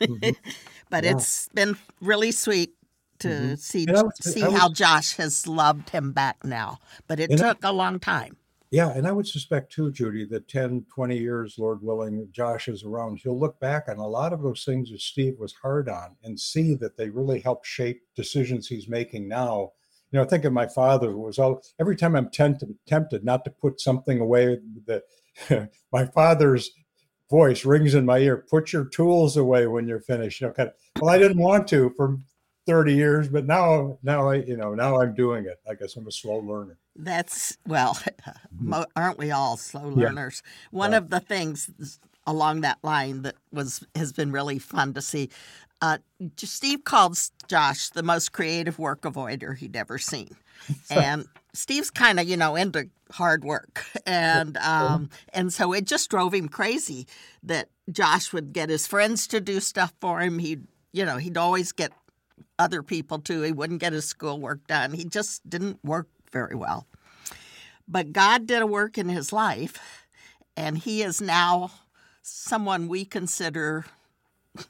[0.00, 0.30] mm-hmm.
[0.90, 1.12] but yeah.
[1.12, 2.74] it's been really sweet
[3.20, 3.54] to mm-hmm.
[3.54, 3.86] see
[4.20, 6.78] see was, how Josh has loved him back now.
[7.06, 8.36] But it took I, a long time.
[8.70, 12.84] Yeah, and I would suspect too, Judy, that 10, 20 years, Lord willing, Josh is
[12.84, 13.18] around.
[13.18, 16.38] He'll look back on a lot of those things that Steve was hard on and
[16.38, 19.72] see that they really help shape decisions he's making now
[20.10, 23.44] you know, I think of my father was all every time I'm tempted tempted not
[23.44, 26.70] to put something away that my father's
[27.30, 30.40] voice rings in my ear, put your tools away when you're finished.
[30.40, 32.18] You know, kind of well, I didn't want to for
[32.66, 35.60] 30 years, but now now I, you know, now I'm doing it.
[35.68, 36.78] I guess I'm a slow learner.
[36.96, 37.94] That's well,
[38.62, 38.82] mm-hmm.
[38.96, 40.42] aren't we all slow learners?
[40.44, 40.78] Yeah.
[40.78, 40.98] One yeah.
[40.98, 41.70] of the things
[42.26, 45.30] along that line that was has been really fun to see.
[45.82, 45.98] Uh,
[46.36, 50.36] Steve called Josh the most creative work avoider he'd ever seen,
[50.90, 56.10] and Steve's kind of you know into hard work, and um, and so it just
[56.10, 57.06] drove him crazy
[57.42, 60.38] that Josh would get his friends to do stuff for him.
[60.38, 61.92] He'd you know he'd always get
[62.58, 63.42] other people to.
[63.42, 64.92] He wouldn't get his schoolwork done.
[64.92, 66.86] He just didn't work very well.
[67.88, 70.06] But God did a work in his life,
[70.56, 71.72] and he is now
[72.22, 73.86] someone we consider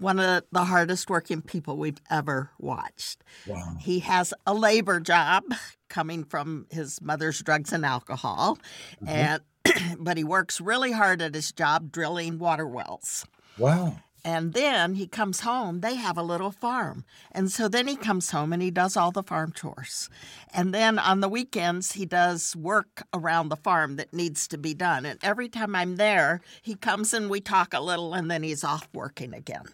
[0.00, 3.22] one of the hardest working people we've ever watched.
[3.46, 3.76] Wow.
[3.78, 5.44] He has a labor job
[5.88, 8.58] coming from his mother's drugs and alcohol.
[9.02, 9.08] Mm-hmm.
[9.08, 9.42] And
[9.98, 13.26] but he works really hard at his job drilling water wells.
[13.58, 13.98] Wow.
[14.24, 17.04] And then he comes home, they have a little farm.
[17.32, 20.10] And so then he comes home and he does all the farm chores.
[20.52, 24.74] And then on the weekends, he does work around the farm that needs to be
[24.74, 25.06] done.
[25.06, 28.64] And every time I'm there, he comes and we talk a little and then he's
[28.64, 29.64] off working again.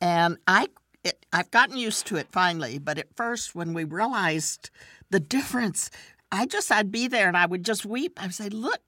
[0.00, 0.68] And I
[1.04, 4.70] it, I've gotten used to it finally, but at first when we realized
[5.10, 5.90] the difference,
[6.32, 8.22] I just I'd be there and I would just weep.
[8.22, 8.80] I'd say, "Look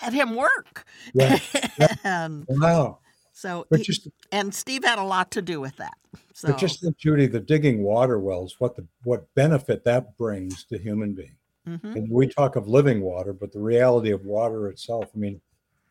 [0.00, 1.38] at him work." Yeah.
[2.04, 2.98] and Wow.
[3.32, 5.94] so But he- just and Steve had a lot to do with that.
[6.32, 10.64] So but just think, Judy, the digging water wells, what the what benefit that brings
[10.64, 11.32] to human beings.
[11.66, 11.94] mhm.
[11.96, 15.40] And we talk of living water, but the reality of water itself, I mean,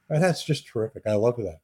[0.09, 1.03] that's just terrific.
[1.07, 1.59] I love that.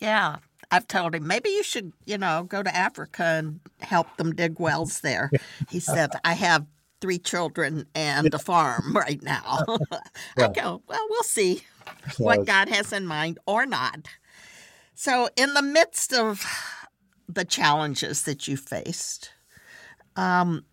[0.00, 0.38] yeah,
[0.72, 4.58] I've told him maybe you should, you know, go to Africa and help them dig
[4.58, 5.30] wells there.
[5.68, 6.66] He said, "I have
[7.00, 9.64] three children and a farm right now."
[10.38, 11.62] I go, "Well, we'll see."
[12.18, 14.08] What God has in mind or not.
[14.94, 16.44] So, in the midst of
[17.28, 19.30] the challenges that you faced,
[20.16, 20.64] um,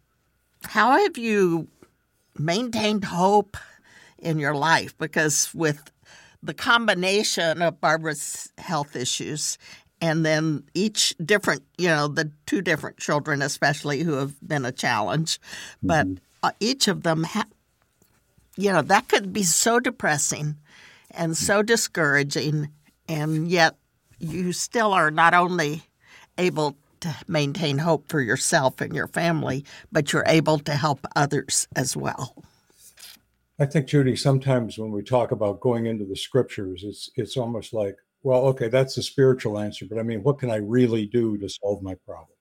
[0.63, 1.67] how have you
[2.37, 3.57] maintained hope
[4.17, 4.97] in your life?
[4.97, 5.91] Because with
[6.43, 9.57] the combination of Barbara's health issues
[10.01, 14.71] and then each different, you know, the two different children, especially who have been a
[14.71, 15.39] challenge,
[15.83, 16.07] but
[16.43, 17.45] uh, each of them, ha-
[18.55, 20.55] you know, that could be so depressing
[21.11, 22.69] and so discouraging,
[23.07, 23.75] and yet
[24.19, 25.83] you still are not only
[26.37, 31.67] able to maintain hope for yourself and your family, but you're able to help others
[31.75, 32.43] as well.
[33.57, 37.73] I think, Judy, sometimes when we talk about going into the scriptures, it's it's almost
[37.73, 41.37] like, well, okay, that's the spiritual answer, but I mean, what can I really do
[41.37, 42.35] to solve my problem?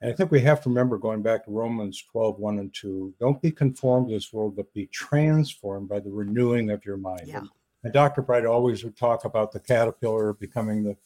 [0.00, 3.14] And I think we have to remember going back to Romans 12, 1 and 2,
[3.18, 7.26] don't be conformed to this world, but be transformed by the renewing of your mind.
[7.26, 7.38] Yeah.
[7.38, 7.48] And,
[7.84, 8.22] and Dr.
[8.22, 10.96] Bright always would talk about the caterpillar becoming the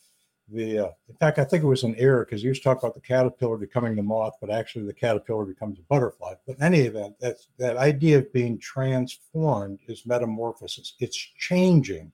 [0.50, 2.78] the uh, in fact, I think it was an error because he used to talk
[2.78, 6.34] about the caterpillar becoming the moth, but actually the caterpillar becomes a butterfly.
[6.46, 10.94] But in any event, that's that idea of being transformed is metamorphosis.
[11.00, 12.12] It's changing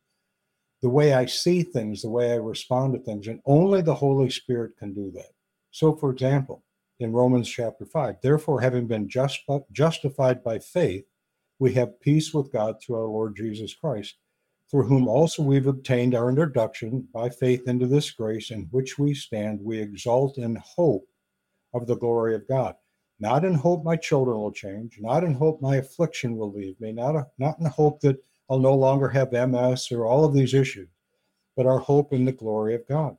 [0.85, 4.29] the way I see things, the way I respond to things, and only the Holy
[4.29, 5.31] Spirit can do that.
[5.70, 6.62] So, for example,
[7.01, 9.40] in Romans chapter 5, therefore, having been just,
[9.73, 11.07] justified by faith,
[11.59, 14.16] we have peace with God through our Lord Jesus Christ,
[14.70, 19.14] through whom also we've obtained our introduction by faith into this grace in which we
[19.14, 19.61] stand.
[19.62, 21.09] We exult in hope
[21.73, 22.75] of the glory of God.
[23.18, 26.92] Not in hope my children will change, not in hope my affliction will leave me,
[26.92, 28.18] not, a, not in hope that
[28.50, 30.88] I'll no longer have MS or all of these issues,
[31.57, 33.16] but our hope in the glory of God.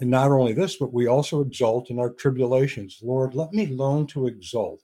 [0.00, 3.00] And not only this, but we also exult in our tribulations.
[3.02, 4.80] Lord, let me learn to exult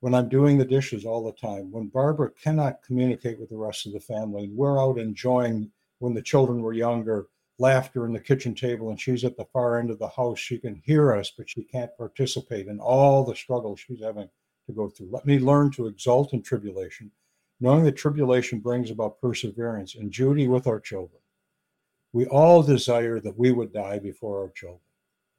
[0.00, 3.86] when I'm doing the dishes all the time, when Barbara cannot communicate with the rest
[3.86, 7.28] of the family, and we're out enjoying when the children were younger,
[7.60, 10.40] laughter in the kitchen table, and she's at the far end of the house.
[10.40, 14.28] She can hear us, but she can't participate in all the struggles she's having
[14.66, 15.10] to go through.
[15.12, 17.12] Let me learn to exult in tribulation,
[17.62, 19.94] knowing that tribulation brings about perseverance.
[19.94, 21.20] And Judy, with our children,
[22.12, 24.80] we all desire that we would die before our children.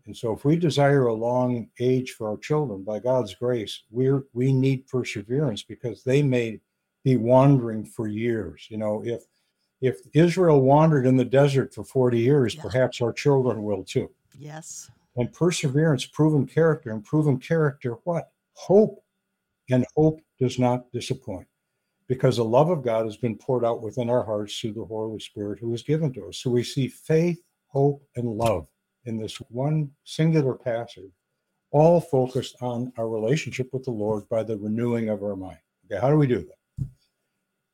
[0.06, 4.24] And so if we desire a long age for our children, by God's grace, we're
[4.34, 6.62] we need perseverance because they may
[7.04, 8.68] be wandering for years.
[8.70, 9.24] You know, if
[9.82, 14.10] if Israel wandered in the desert for 40 years, perhaps our children will too.
[14.38, 14.90] Yes.
[15.18, 18.32] And perseverance, proven character, and proven character, what?
[18.54, 19.04] Hope.
[19.70, 21.48] And hope does not disappoint
[22.14, 25.20] because the love of God has been poured out within our hearts through the Holy
[25.20, 26.38] Spirit who is given to us.
[26.38, 28.68] So we see faith, hope, and love
[29.06, 31.12] in this one singular passage,
[31.72, 35.58] all focused on our relationship with the Lord by the renewing of our mind.
[35.86, 36.88] Okay, how do we do that?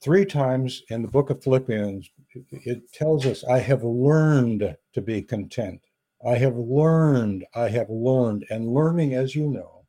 [0.01, 5.01] Three times in the book of Philippians, it- it tells us, I have learned to
[5.01, 5.81] be content.
[6.25, 8.45] I have learned, I have learned.
[8.49, 9.85] And learning, as you know,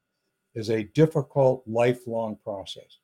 [0.54, 2.98] is a difficult, lifelong process.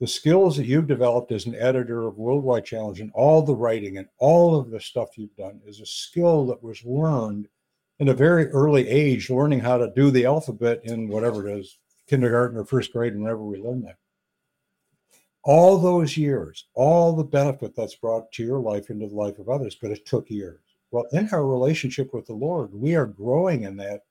[0.00, 3.98] The skills that you've developed as an editor of Worldwide Challenge and all the writing
[3.98, 7.48] and all of the stuff you've done is a skill that was learned
[7.98, 11.76] in a very early age, learning how to do the alphabet in whatever it is,
[12.08, 13.96] kindergarten or first grade, whenever we learn that.
[15.44, 19.50] All those years, all the benefit that's brought to your life into the life of
[19.50, 20.62] others, but it took years.
[20.90, 24.04] Well, in our relationship with the Lord, we are growing in that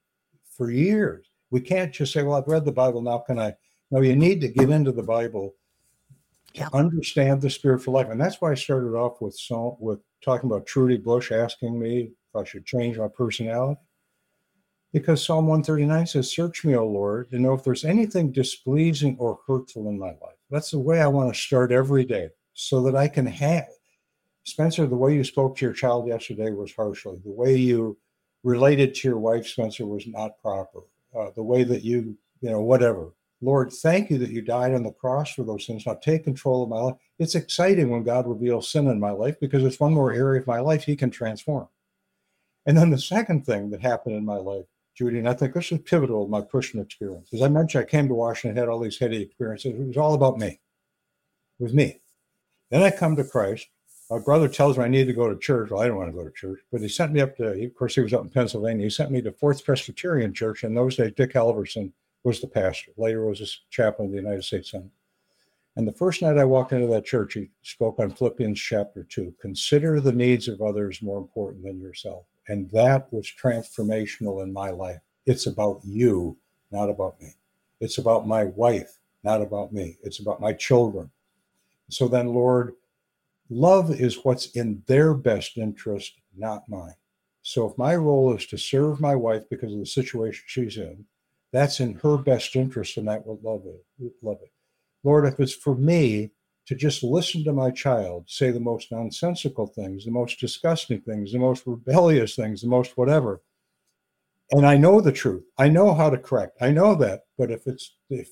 [0.55, 1.25] for years.
[1.49, 3.55] We can't just say, Well, I've read the Bible, now can I?
[3.89, 5.55] No, you need to get into the Bible
[6.53, 6.69] Yeah.
[6.73, 8.09] understand the spiritual life.
[8.09, 9.37] And that's why I started off with
[9.79, 13.79] with talking about Trudy Bush asking me if I should change my personality.
[14.91, 19.39] Because Psalm 139 says, Search me, O Lord, to know if there's anything displeasing or
[19.45, 20.39] hurtful in my life.
[20.49, 23.67] That's the way I want to start every day so that I can have
[24.49, 27.17] Spencer, the way you spoke to your child yesterday was harshly.
[27.23, 27.97] The way you
[28.43, 30.79] related to your wife, Spencer, was not proper.
[31.17, 33.13] Uh, the way that you, you know, whatever.
[33.41, 35.85] Lord, thank you that you died on the cross for those sins.
[35.85, 36.95] Now take control of my life.
[37.19, 40.47] It's exciting when God reveals sin in my life because it's one more area of
[40.47, 41.67] my life He can transform.
[42.65, 44.65] And then the second thing that happened in my life,
[44.95, 47.29] Judy, and I think this is pivotal in my pushing experience.
[47.33, 49.73] As I mentioned, I came to Washington, had all these heady experiences.
[49.73, 50.59] It was all about me.
[51.59, 52.01] It was me.
[52.69, 53.67] Then I come to Christ.
[54.09, 55.69] My brother tells me I need to go to church.
[55.69, 57.75] Well, I don't want to go to church, but he sent me up to, of
[57.75, 58.83] course, he was up in Pennsylvania.
[58.83, 60.63] He sent me to Fourth Presbyterian Church.
[60.63, 61.93] In those days, Dick Halverson
[62.23, 62.91] was the pastor.
[62.97, 64.89] Later was a chaplain of the United States Senate.
[65.75, 69.35] And the first night I walked into that church, he spoke on Philippians chapter 2.
[69.39, 72.25] Consider the needs of others more important than yourself.
[72.47, 74.99] And that was transformational in my life.
[75.25, 76.37] It's about you,
[76.71, 77.29] not about me.
[77.79, 79.97] It's about my wife, not about me.
[80.03, 81.11] It's about my children.
[81.89, 82.73] So then, Lord,
[83.49, 86.95] love is what's in their best interest, not mine.
[87.41, 91.05] So if my role is to serve my wife because of the situation she's in,
[91.51, 94.11] that's in her best interest, and that will love it.
[94.21, 94.51] Love it.
[95.03, 96.31] Lord, if it's for me
[96.67, 101.31] to just listen to my child say the most nonsensical things, the most disgusting things,
[101.31, 103.41] the most rebellious things, the most whatever,
[104.51, 107.21] and I know the truth, I know how to correct, I know that.
[107.37, 108.29] But if it's if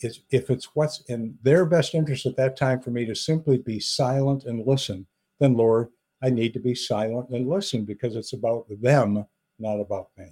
[0.00, 3.58] it's if it's what's in their best interest at that time for me to simply
[3.58, 5.06] be silent and listen,
[5.40, 5.88] then Lord,
[6.22, 9.24] I need to be silent and listen because it's about them,
[9.58, 10.26] not about me.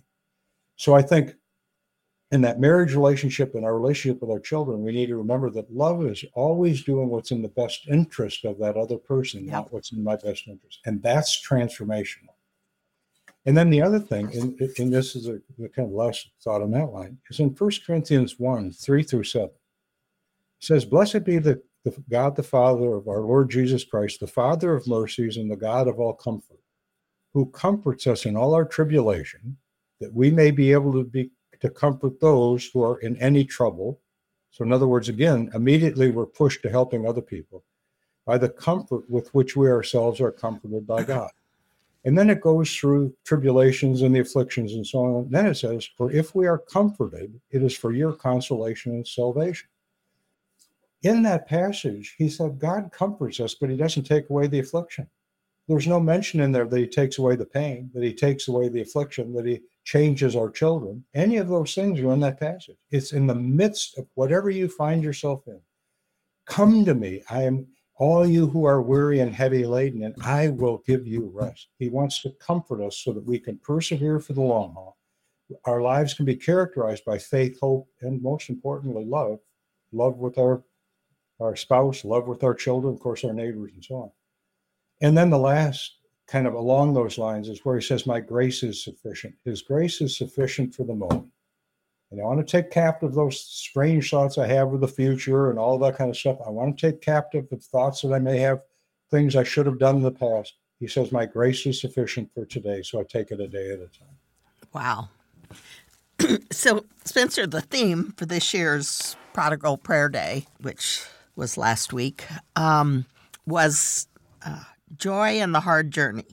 [0.76, 1.34] So I think
[2.36, 5.72] in that marriage relationship and our relationship with our children, we need to remember that
[5.72, 9.52] love is always doing what's in the best interest of that other person, yep.
[9.52, 10.80] not what's in my best interest.
[10.84, 12.34] And that's transformational.
[13.46, 16.60] And then the other thing, and, and this is a, a, kind of last thought
[16.60, 19.48] on that line, is in 1 Corinthians 1 3 through 7.
[19.48, 19.52] It
[20.60, 24.74] says, Blessed be the, the God, the Father of our Lord Jesus Christ, the Father
[24.74, 26.60] of mercies and the God of all comfort,
[27.32, 29.56] who comforts us in all our tribulation,
[30.00, 31.30] that we may be able to be
[31.60, 34.00] to comfort those who are in any trouble.
[34.50, 37.64] So, in other words, again, immediately we're pushed to helping other people
[38.24, 41.30] by the comfort with which we ourselves are comforted by God.
[42.04, 45.30] And then it goes through tribulations and the afflictions and so on.
[45.30, 49.68] Then it says, For if we are comforted, it is for your consolation and salvation.
[51.02, 55.08] In that passage, he said, God comforts us, but he doesn't take away the affliction.
[55.68, 58.68] There's no mention in there that he takes away the pain, that he takes away
[58.68, 61.04] the affliction, that he changes our children.
[61.14, 62.76] Any of those things are in that passage.
[62.90, 65.60] It's in the midst of whatever you find yourself in.
[66.44, 67.22] Come to me.
[67.30, 67.68] I am
[67.98, 71.68] all you who are weary and heavy laden, and I will give you rest.
[71.78, 74.98] He wants to comfort us so that we can persevere for the long haul.
[75.64, 79.38] Our lives can be characterized by faith, hope, and most importantly, love.
[79.92, 80.64] Love with our
[81.38, 84.10] our spouse, love with our children, of course, our neighbors, and so on.
[85.02, 88.62] And then the last kind of along those lines is where he says, My grace
[88.62, 89.34] is sufficient.
[89.44, 91.28] His grace is sufficient for the moment.
[92.10, 95.58] And I want to take captive those strange thoughts I have of the future and
[95.58, 96.38] all that kind of stuff.
[96.46, 98.60] I want to take captive the thoughts that I may have,
[99.10, 100.54] things I should have done in the past.
[100.78, 102.82] He says, My grace is sufficient for today.
[102.82, 104.16] So I take it a day at a time.
[104.72, 105.08] Wow.
[106.52, 111.04] so, Spencer, the theme for this year's Prodigal Prayer Day, which
[111.34, 112.24] was last week,
[112.56, 113.04] um,
[113.46, 114.08] was
[114.44, 114.64] uh,
[114.96, 116.26] joy in the hard journey.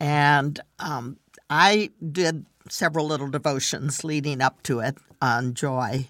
[0.00, 1.18] And um,
[1.48, 6.08] I did several little devotions leading up to it on joy.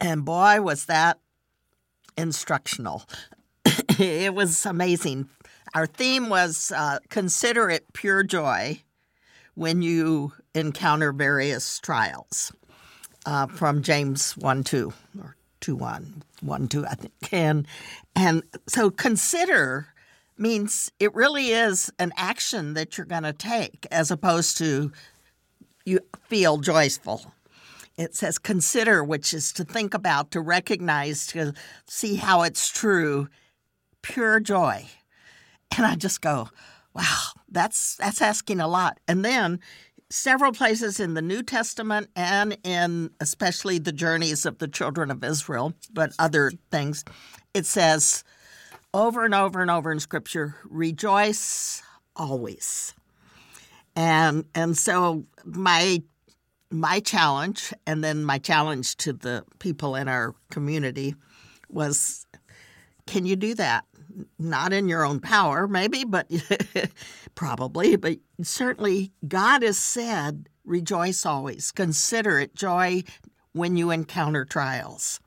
[0.00, 1.18] And boy, was that
[2.16, 3.04] instructional.
[3.98, 5.28] it was amazing.
[5.74, 8.82] Our theme was uh, consider it pure joy
[9.54, 12.52] when you encounter various trials
[13.24, 17.32] uh, from James 1 2 or 2 1, 1 2, I think.
[17.32, 17.66] And,
[18.14, 19.88] and so consider
[20.38, 24.92] means it really is an action that you're going to take as opposed to
[25.84, 27.32] you feel joyful.
[27.96, 31.52] It says consider, which is to think about, to recognize, to
[31.86, 33.28] see how it's true,
[34.00, 34.86] pure joy.
[35.76, 36.48] And I just go,
[36.94, 38.98] wow, that's that's asking a lot.
[39.06, 39.60] And then
[40.10, 45.24] several places in the New Testament and in especially the journeys of the children of
[45.24, 47.04] Israel, but other things,
[47.54, 48.22] it says
[48.94, 51.82] over and over and over in scripture, rejoice
[52.16, 52.94] always.
[53.96, 56.02] And and so my
[56.70, 61.14] my challenge and then my challenge to the people in our community
[61.68, 62.26] was
[63.06, 63.84] can you do that?
[64.38, 66.30] Not in your own power, maybe, but
[67.34, 71.72] probably, but certainly God has said, rejoice always.
[71.72, 73.04] Consider it joy
[73.52, 75.20] when you encounter trials.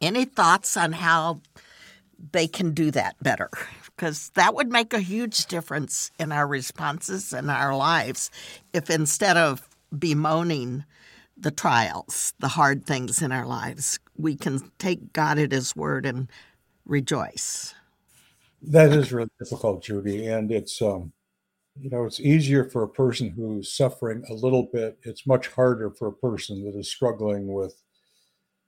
[0.00, 1.40] Any thoughts on how
[2.32, 3.50] they can do that better.
[3.96, 8.30] because that would make a huge difference in our responses and our lives
[8.72, 10.84] if instead of bemoaning
[11.36, 16.06] the trials, the hard things in our lives, we can take God at His word
[16.06, 16.28] and
[16.86, 17.74] rejoice.
[18.62, 21.12] That is really difficult, Judy, and it's um,
[21.78, 24.98] you know it's easier for a person who's suffering a little bit.
[25.02, 27.82] It's much harder for a person that is struggling with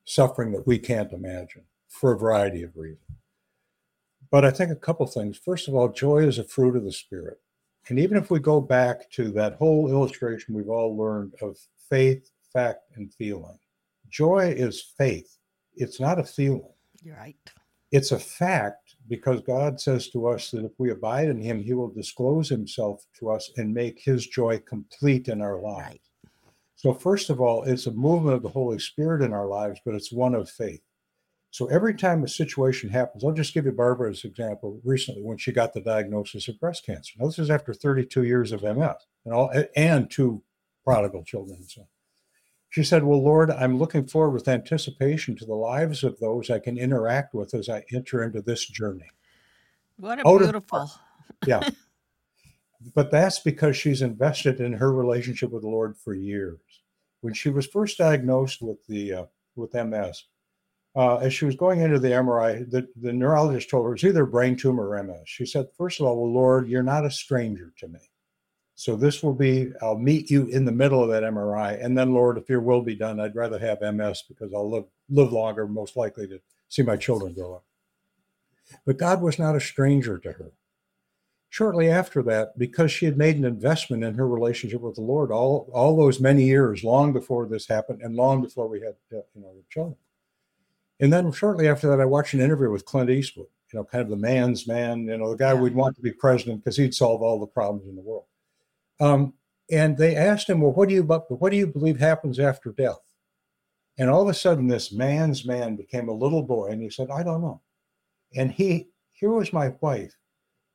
[0.04, 3.00] suffering that we can't imagine for a variety of reasons.
[4.36, 5.38] But I think a couple things.
[5.38, 7.38] First of all, joy is a fruit of the spirit.
[7.88, 11.56] And even if we go back to that whole illustration we've all learned of
[11.88, 13.58] faith, fact, and feeling,
[14.10, 15.38] joy is faith.
[15.74, 16.68] It's not a feeling.
[17.02, 17.34] You're right.
[17.92, 21.72] It's a fact because God says to us that if we abide in Him, He
[21.72, 25.80] will disclose Himself to us and make His joy complete in our lives.
[25.82, 26.00] Right.
[26.74, 29.94] So, first of all, it's a movement of the Holy Spirit in our lives, but
[29.94, 30.82] it's one of faith.
[31.50, 35.52] So, every time a situation happens, I'll just give you Barbara's example recently when she
[35.52, 37.14] got the diagnosis of breast cancer.
[37.18, 40.42] Now, this is after 32 years of MS and, all, and two
[40.84, 41.66] prodigal children.
[41.66, 41.86] So,
[42.68, 46.58] she said, Well, Lord, I'm looking forward with anticipation to the lives of those I
[46.58, 49.08] can interact with as I enter into this journey.
[49.96, 50.90] What a Out beautiful.
[51.46, 51.66] yeah.
[52.94, 56.60] but that's because she's invested in her relationship with the Lord for years.
[57.22, 59.24] When she was first diagnosed with the uh,
[59.54, 60.24] with MS,
[60.96, 64.24] uh, as she was going into the MRI, the, the neurologist told her it's either
[64.24, 65.20] brain tumor or MS.
[65.26, 68.00] She said, First of all, well, Lord, you're not a stranger to me.
[68.74, 71.82] So this will be, I'll meet you in the middle of that MRI.
[71.82, 74.84] And then, Lord, if your will be done, I'd rather have MS because I'll live,
[75.08, 77.64] live longer, most likely to see my children grow up.
[78.84, 80.52] But God was not a stranger to her
[81.48, 85.30] shortly after that, because she had made an investment in her relationship with the Lord
[85.30, 89.22] all, all those many years, long before this happened and long before we had uh,
[89.34, 89.96] you know the children.
[91.00, 94.02] And then shortly after that, I watched an interview with Clint Eastwood, you know, kind
[94.02, 95.60] of the man's man, you know, the guy yeah.
[95.60, 98.24] we'd want to be president because he'd solve all the problems in the world.
[99.00, 99.34] Um,
[99.70, 103.00] and they asked him, "Well, what do you what do you believe happens after death?"
[103.98, 107.10] And all of a sudden, this man's man became a little boy, and he said,
[107.10, 107.62] "I don't know."
[108.34, 110.14] And he here was my wife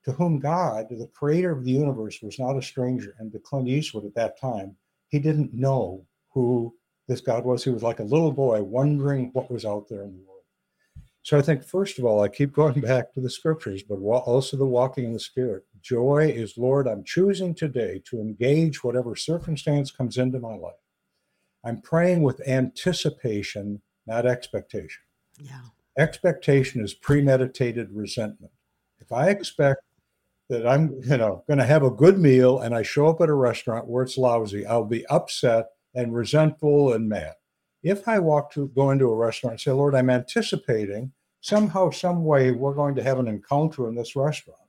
[0.03, 3.15] to whom God, the creator of the universe, was not a stranger.
[3.19, 4.76] And to Clint Eastwood at that time,
[5.09, 6.76] he didn't know who
[7.12, 7.64] this God was.
[7.64, 10.43] He was like a little boy wondering what was out there in the world.
[11.24, 14.55] So I think, first of all, I keep going back to the scriptures, but also
[14.55, 15.66] the walking in the Spirit.
[15.82, 20.74] Joy is, Lord, I'm choosing today to engage whatever circumstance comes into my life.
[21.66, 25.03] I'm praying with anticipation, not expectation.
[25.38, 25.62] Yeah.
[25.97, 28.53] Expectation is premeditated resentment.
[28.99, 29.32] If I mm-hmm.
[29.32, 29.82] expect
[30.49, 33.30] that I'm, you know, going to have a good meal and I show up at
[33.30, 37.34] a restaurant where it's lousy, I'll be upset and resentful and mad.
[37.84, 41.12] If I walk to go into a restaurant and say, Lord, I'm anticipating
[41.42, 44.60] somehow, some way we're going to have an encounter in this restaurant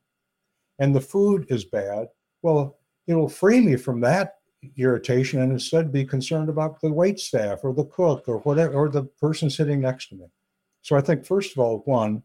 [0.78, 2.08] and the food is bad,
[2.42, 4.36] well, it'll free me from that
[4.76, 8.88] irritation and instead be concerned about the wait staff or the cook or whatever or
[8.88, 10.26] the person sitting next to me.
[10.82, 12.22] So I think first of all, one,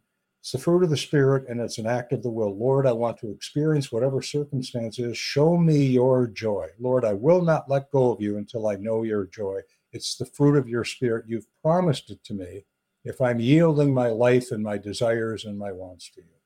[0.48, 2.58] it's the fruit of the Spirit and it's an act of the will.
[2.58, 5.18] Lord, I want to experience whatever circumstance is.
[5.18, 6.70] Show me your joy.
[6.80, 9.60] Lord, I will not let go of you until I know your joy.
[9.92, 11.26] It's the fruit of your Spirit.
[11.28, 12.64] You've promised it to me
[13.04, 16.38] if I'm yielding my life and my desires and my wants to you.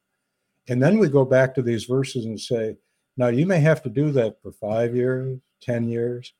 [0.67, 2.77] And then we go back to these verses and say,
[3.17, 6.33] now you may have to do that for five years, 10 years.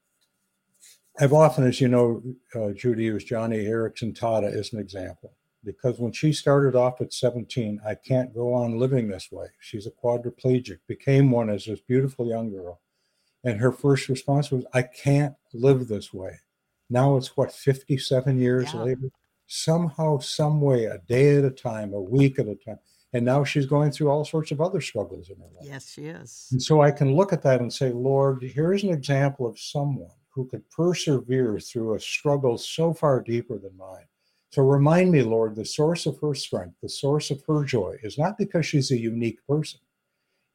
[1.20, 2.24] I've often, as you know,
[2.56, 7.14] uh, Judy, used Joni Eareckson Tada as an example because when she started off at
[7.14, 9.48] 17, I can't go on living this way.
[9.60, 12.82] She's a quadriplegic, became one as this beautiful young girl.
[13.44, 16.40] And her first response was, I can't live this way.
[16.90, 18.82] Now it's what, 57 years yeah.
[18.82, 19.10] later?
[19.48, 22.80] Somehow, some way, a day at a time, a week at a time.
[23.14, 25.68] And now she's going through all sorts of other struggles in her life.
[25.68, 26.48] Yes, she is.
[26.52, 30.12] And so I can look at that and say, Lord, here's an example of someone
[30.30, 34.06] who could persevere through a struggle so far deeper than mine
[34.52, 38.18] so remind me, Lord, the source of her strength, the source of her joy is
[38.18, 39.80] not because she's a unique person.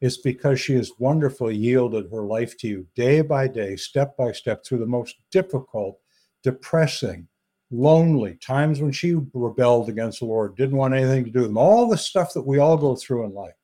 [0.03, 4.33] It's because she has wonderfully yielded her life to you day by day, step by
[4.33, 5.99] step, through the most difficult,
[6.43, 7.27] depressing,
[7.71, 11.57] lonely times when she rebelled against the Lord, didn't want anything to do with him,
[11.57, 13.55] all the stuff that we all go through in life.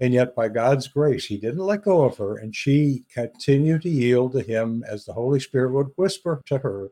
[0.00, 3.88] And yet, by God's grace, He didn't let go of her, and she continued to
[3.88, 6.90] yield to Him as the Holy Spirit would whisper to her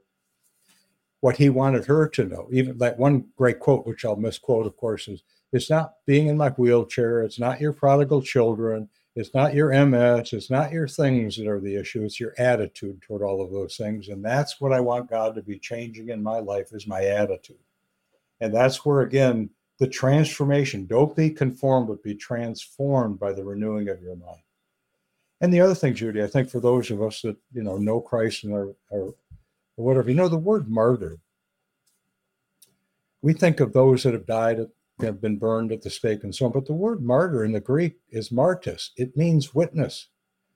[1.23, 2.49] what he wanted her to know.
[2.51, 6.37] Even that one great quote, which I'll misquote, of course, is it's not being in
[6.37, 11.37] my wheelchair, it's not your prodigal children, it's not your MS, it's not your things
[11.37, 14.09] that are the issue, it's your attitude toward all of those things.
[14.09, 17.57] And that's what I want God to be changing in my life is my attitude.
[18.41, 20.87] And that's where again the transformation.
[20.87, 24.43] Don't be conformed, but be transformed by the renewing of your mind.
[25.41, 28.01] And the other thing, Judy, I think for those of us that you know know
[28.01, 29.15] Christ and are, are
[29.77, 31.19] whatever, you know, the word martyr.
[33.23, 34.61] We think of those that have died,
[35.01, 36.53] have been burned at the stake, and so on.
[36.53, 38.93] But the word martyr in the Greek is martis.
[38.97, 40.09] It means witness.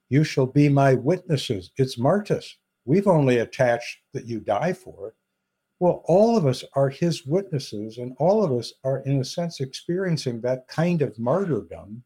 [0.09, 1.71] You shall be my witnesses.
[1.77, 2.57] It's martis.
[2.85, 5.15] We've only attached that you die for it.
[5.79, 9.61] Well, all of us are his witnesses, and all of us are, in a sense,
[9.61, 12.03] experiencing that kind of martyrdom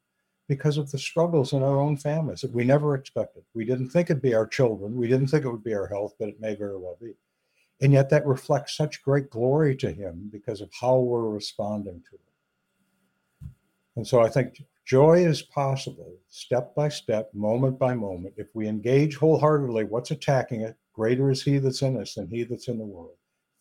[0.51, 3.45] because of the struggles in our own families that we never expected.
[3.55, 6.15] We didn't think it'd be our children, we didn't think it would be our health,
[6.19, 7.13] but it may very well be.
[7.81, 12.17] And yet that reflects such great glory to him because of how we're responding to
[12.17, 13.51] it.
[13.95, 18.35] And so I think joy is possible step by step, moment by moment.
[18.37, 20.77] If we engage wholeheartedly, what's attacking it?
[20.93, 23.15] Greater is he that's in us than he that's in the world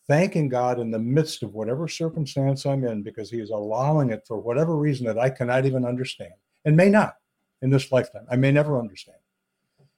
[0.08, 4.24] thanking God in the midst of whatever circumstance I'm in because He is allowing it
[4.26, 6.32] for whatever reason that I cannot even understand
[6.64, 7.16] and may not
[7.62, 8.26] in this lifetime.
[8.30, 9.18] I may never understand.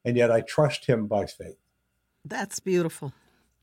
[0.04, 1.58] And yet I trust Him by faith.
[2.24, 3.12] That's beautiful.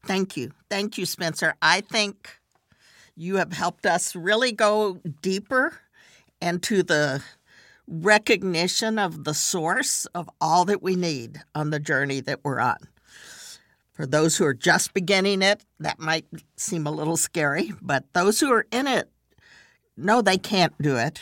[0.05, 0.51] Thank you.
[0.69, 1.55] Thank you, Spencer.
[1.61, 2.39] I think
[3.15, 5.79] you have helped us really go deeper
[6.41, 7.21] into the
[7.87, 12.77] recognition of the source of all that we need on the journey that we're on.
[13.91, 16.25] For those who are just beginning it, that might
[16.55, 19.09] seem a little scary, but those who are in it
[19.97, 21.19] know they can't do it,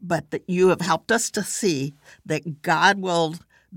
[0.00, 1.94] but that you have helped us to see
[2.26, 3.34] that God will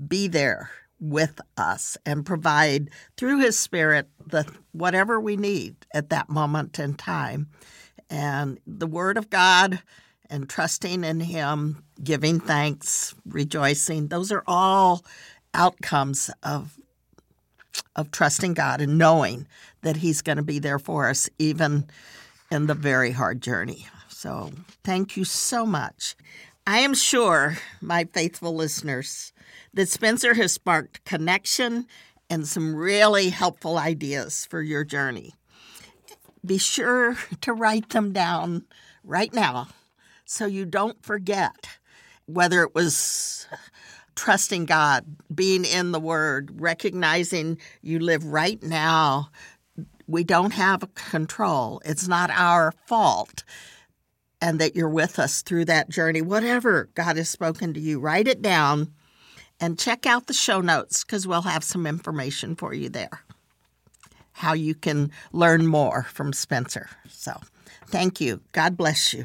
[0.08, 0.70] be there
[1.00, 6.94] with us and provide through his spirit the whatever we need at that moment in
[6.94, 7.48] time.
[8.08, 9.82] And the word of God
[10.30, 15.04] and trusting in him, giving thanks, rejoicing, those are all
[15.52, 16.78] outcomes of
[17.96, 19.46] of trusting God and knowing
[19.82, 21.86] that He's going to be there for us, even
[22.50, 23.86] in the very hard journey.
[24.24, 24.52] So,
[24.84, 26.16] thank you so much.
[26.66, 29.34] I am sure, my faithful listeners,
[29.74, 31.86] that Spencer has sparked connection
[32.30, 35.34] and some really helpful ideas for your journey.
[36.42, 38.64] Be sure to write them down
[39.04, 39.68] right now
[40.24, 41.68] so you don't forget
[42.24, 43.46] whether it was
[44.16, 45.04] trusting God,
[45.34, 49.28] being in the Word, recognizing you live right now.
[50.06, 51.82] We don't have control.
[51.84, 53.44] It's not our fault.
[54.46, 56.20] And that you're with us through that journey.
[56.20, 58.92] Whatever God has spoken to you, write it down
[59.58, 63.22] and check out the show notes because we'll have some information for you there.
[64.32, 66.90] How you can learn more from Spencer.
[67.08, 67.40] So,
[67.86, 68.42] thank you.
[68.52, 69.24] God bless you.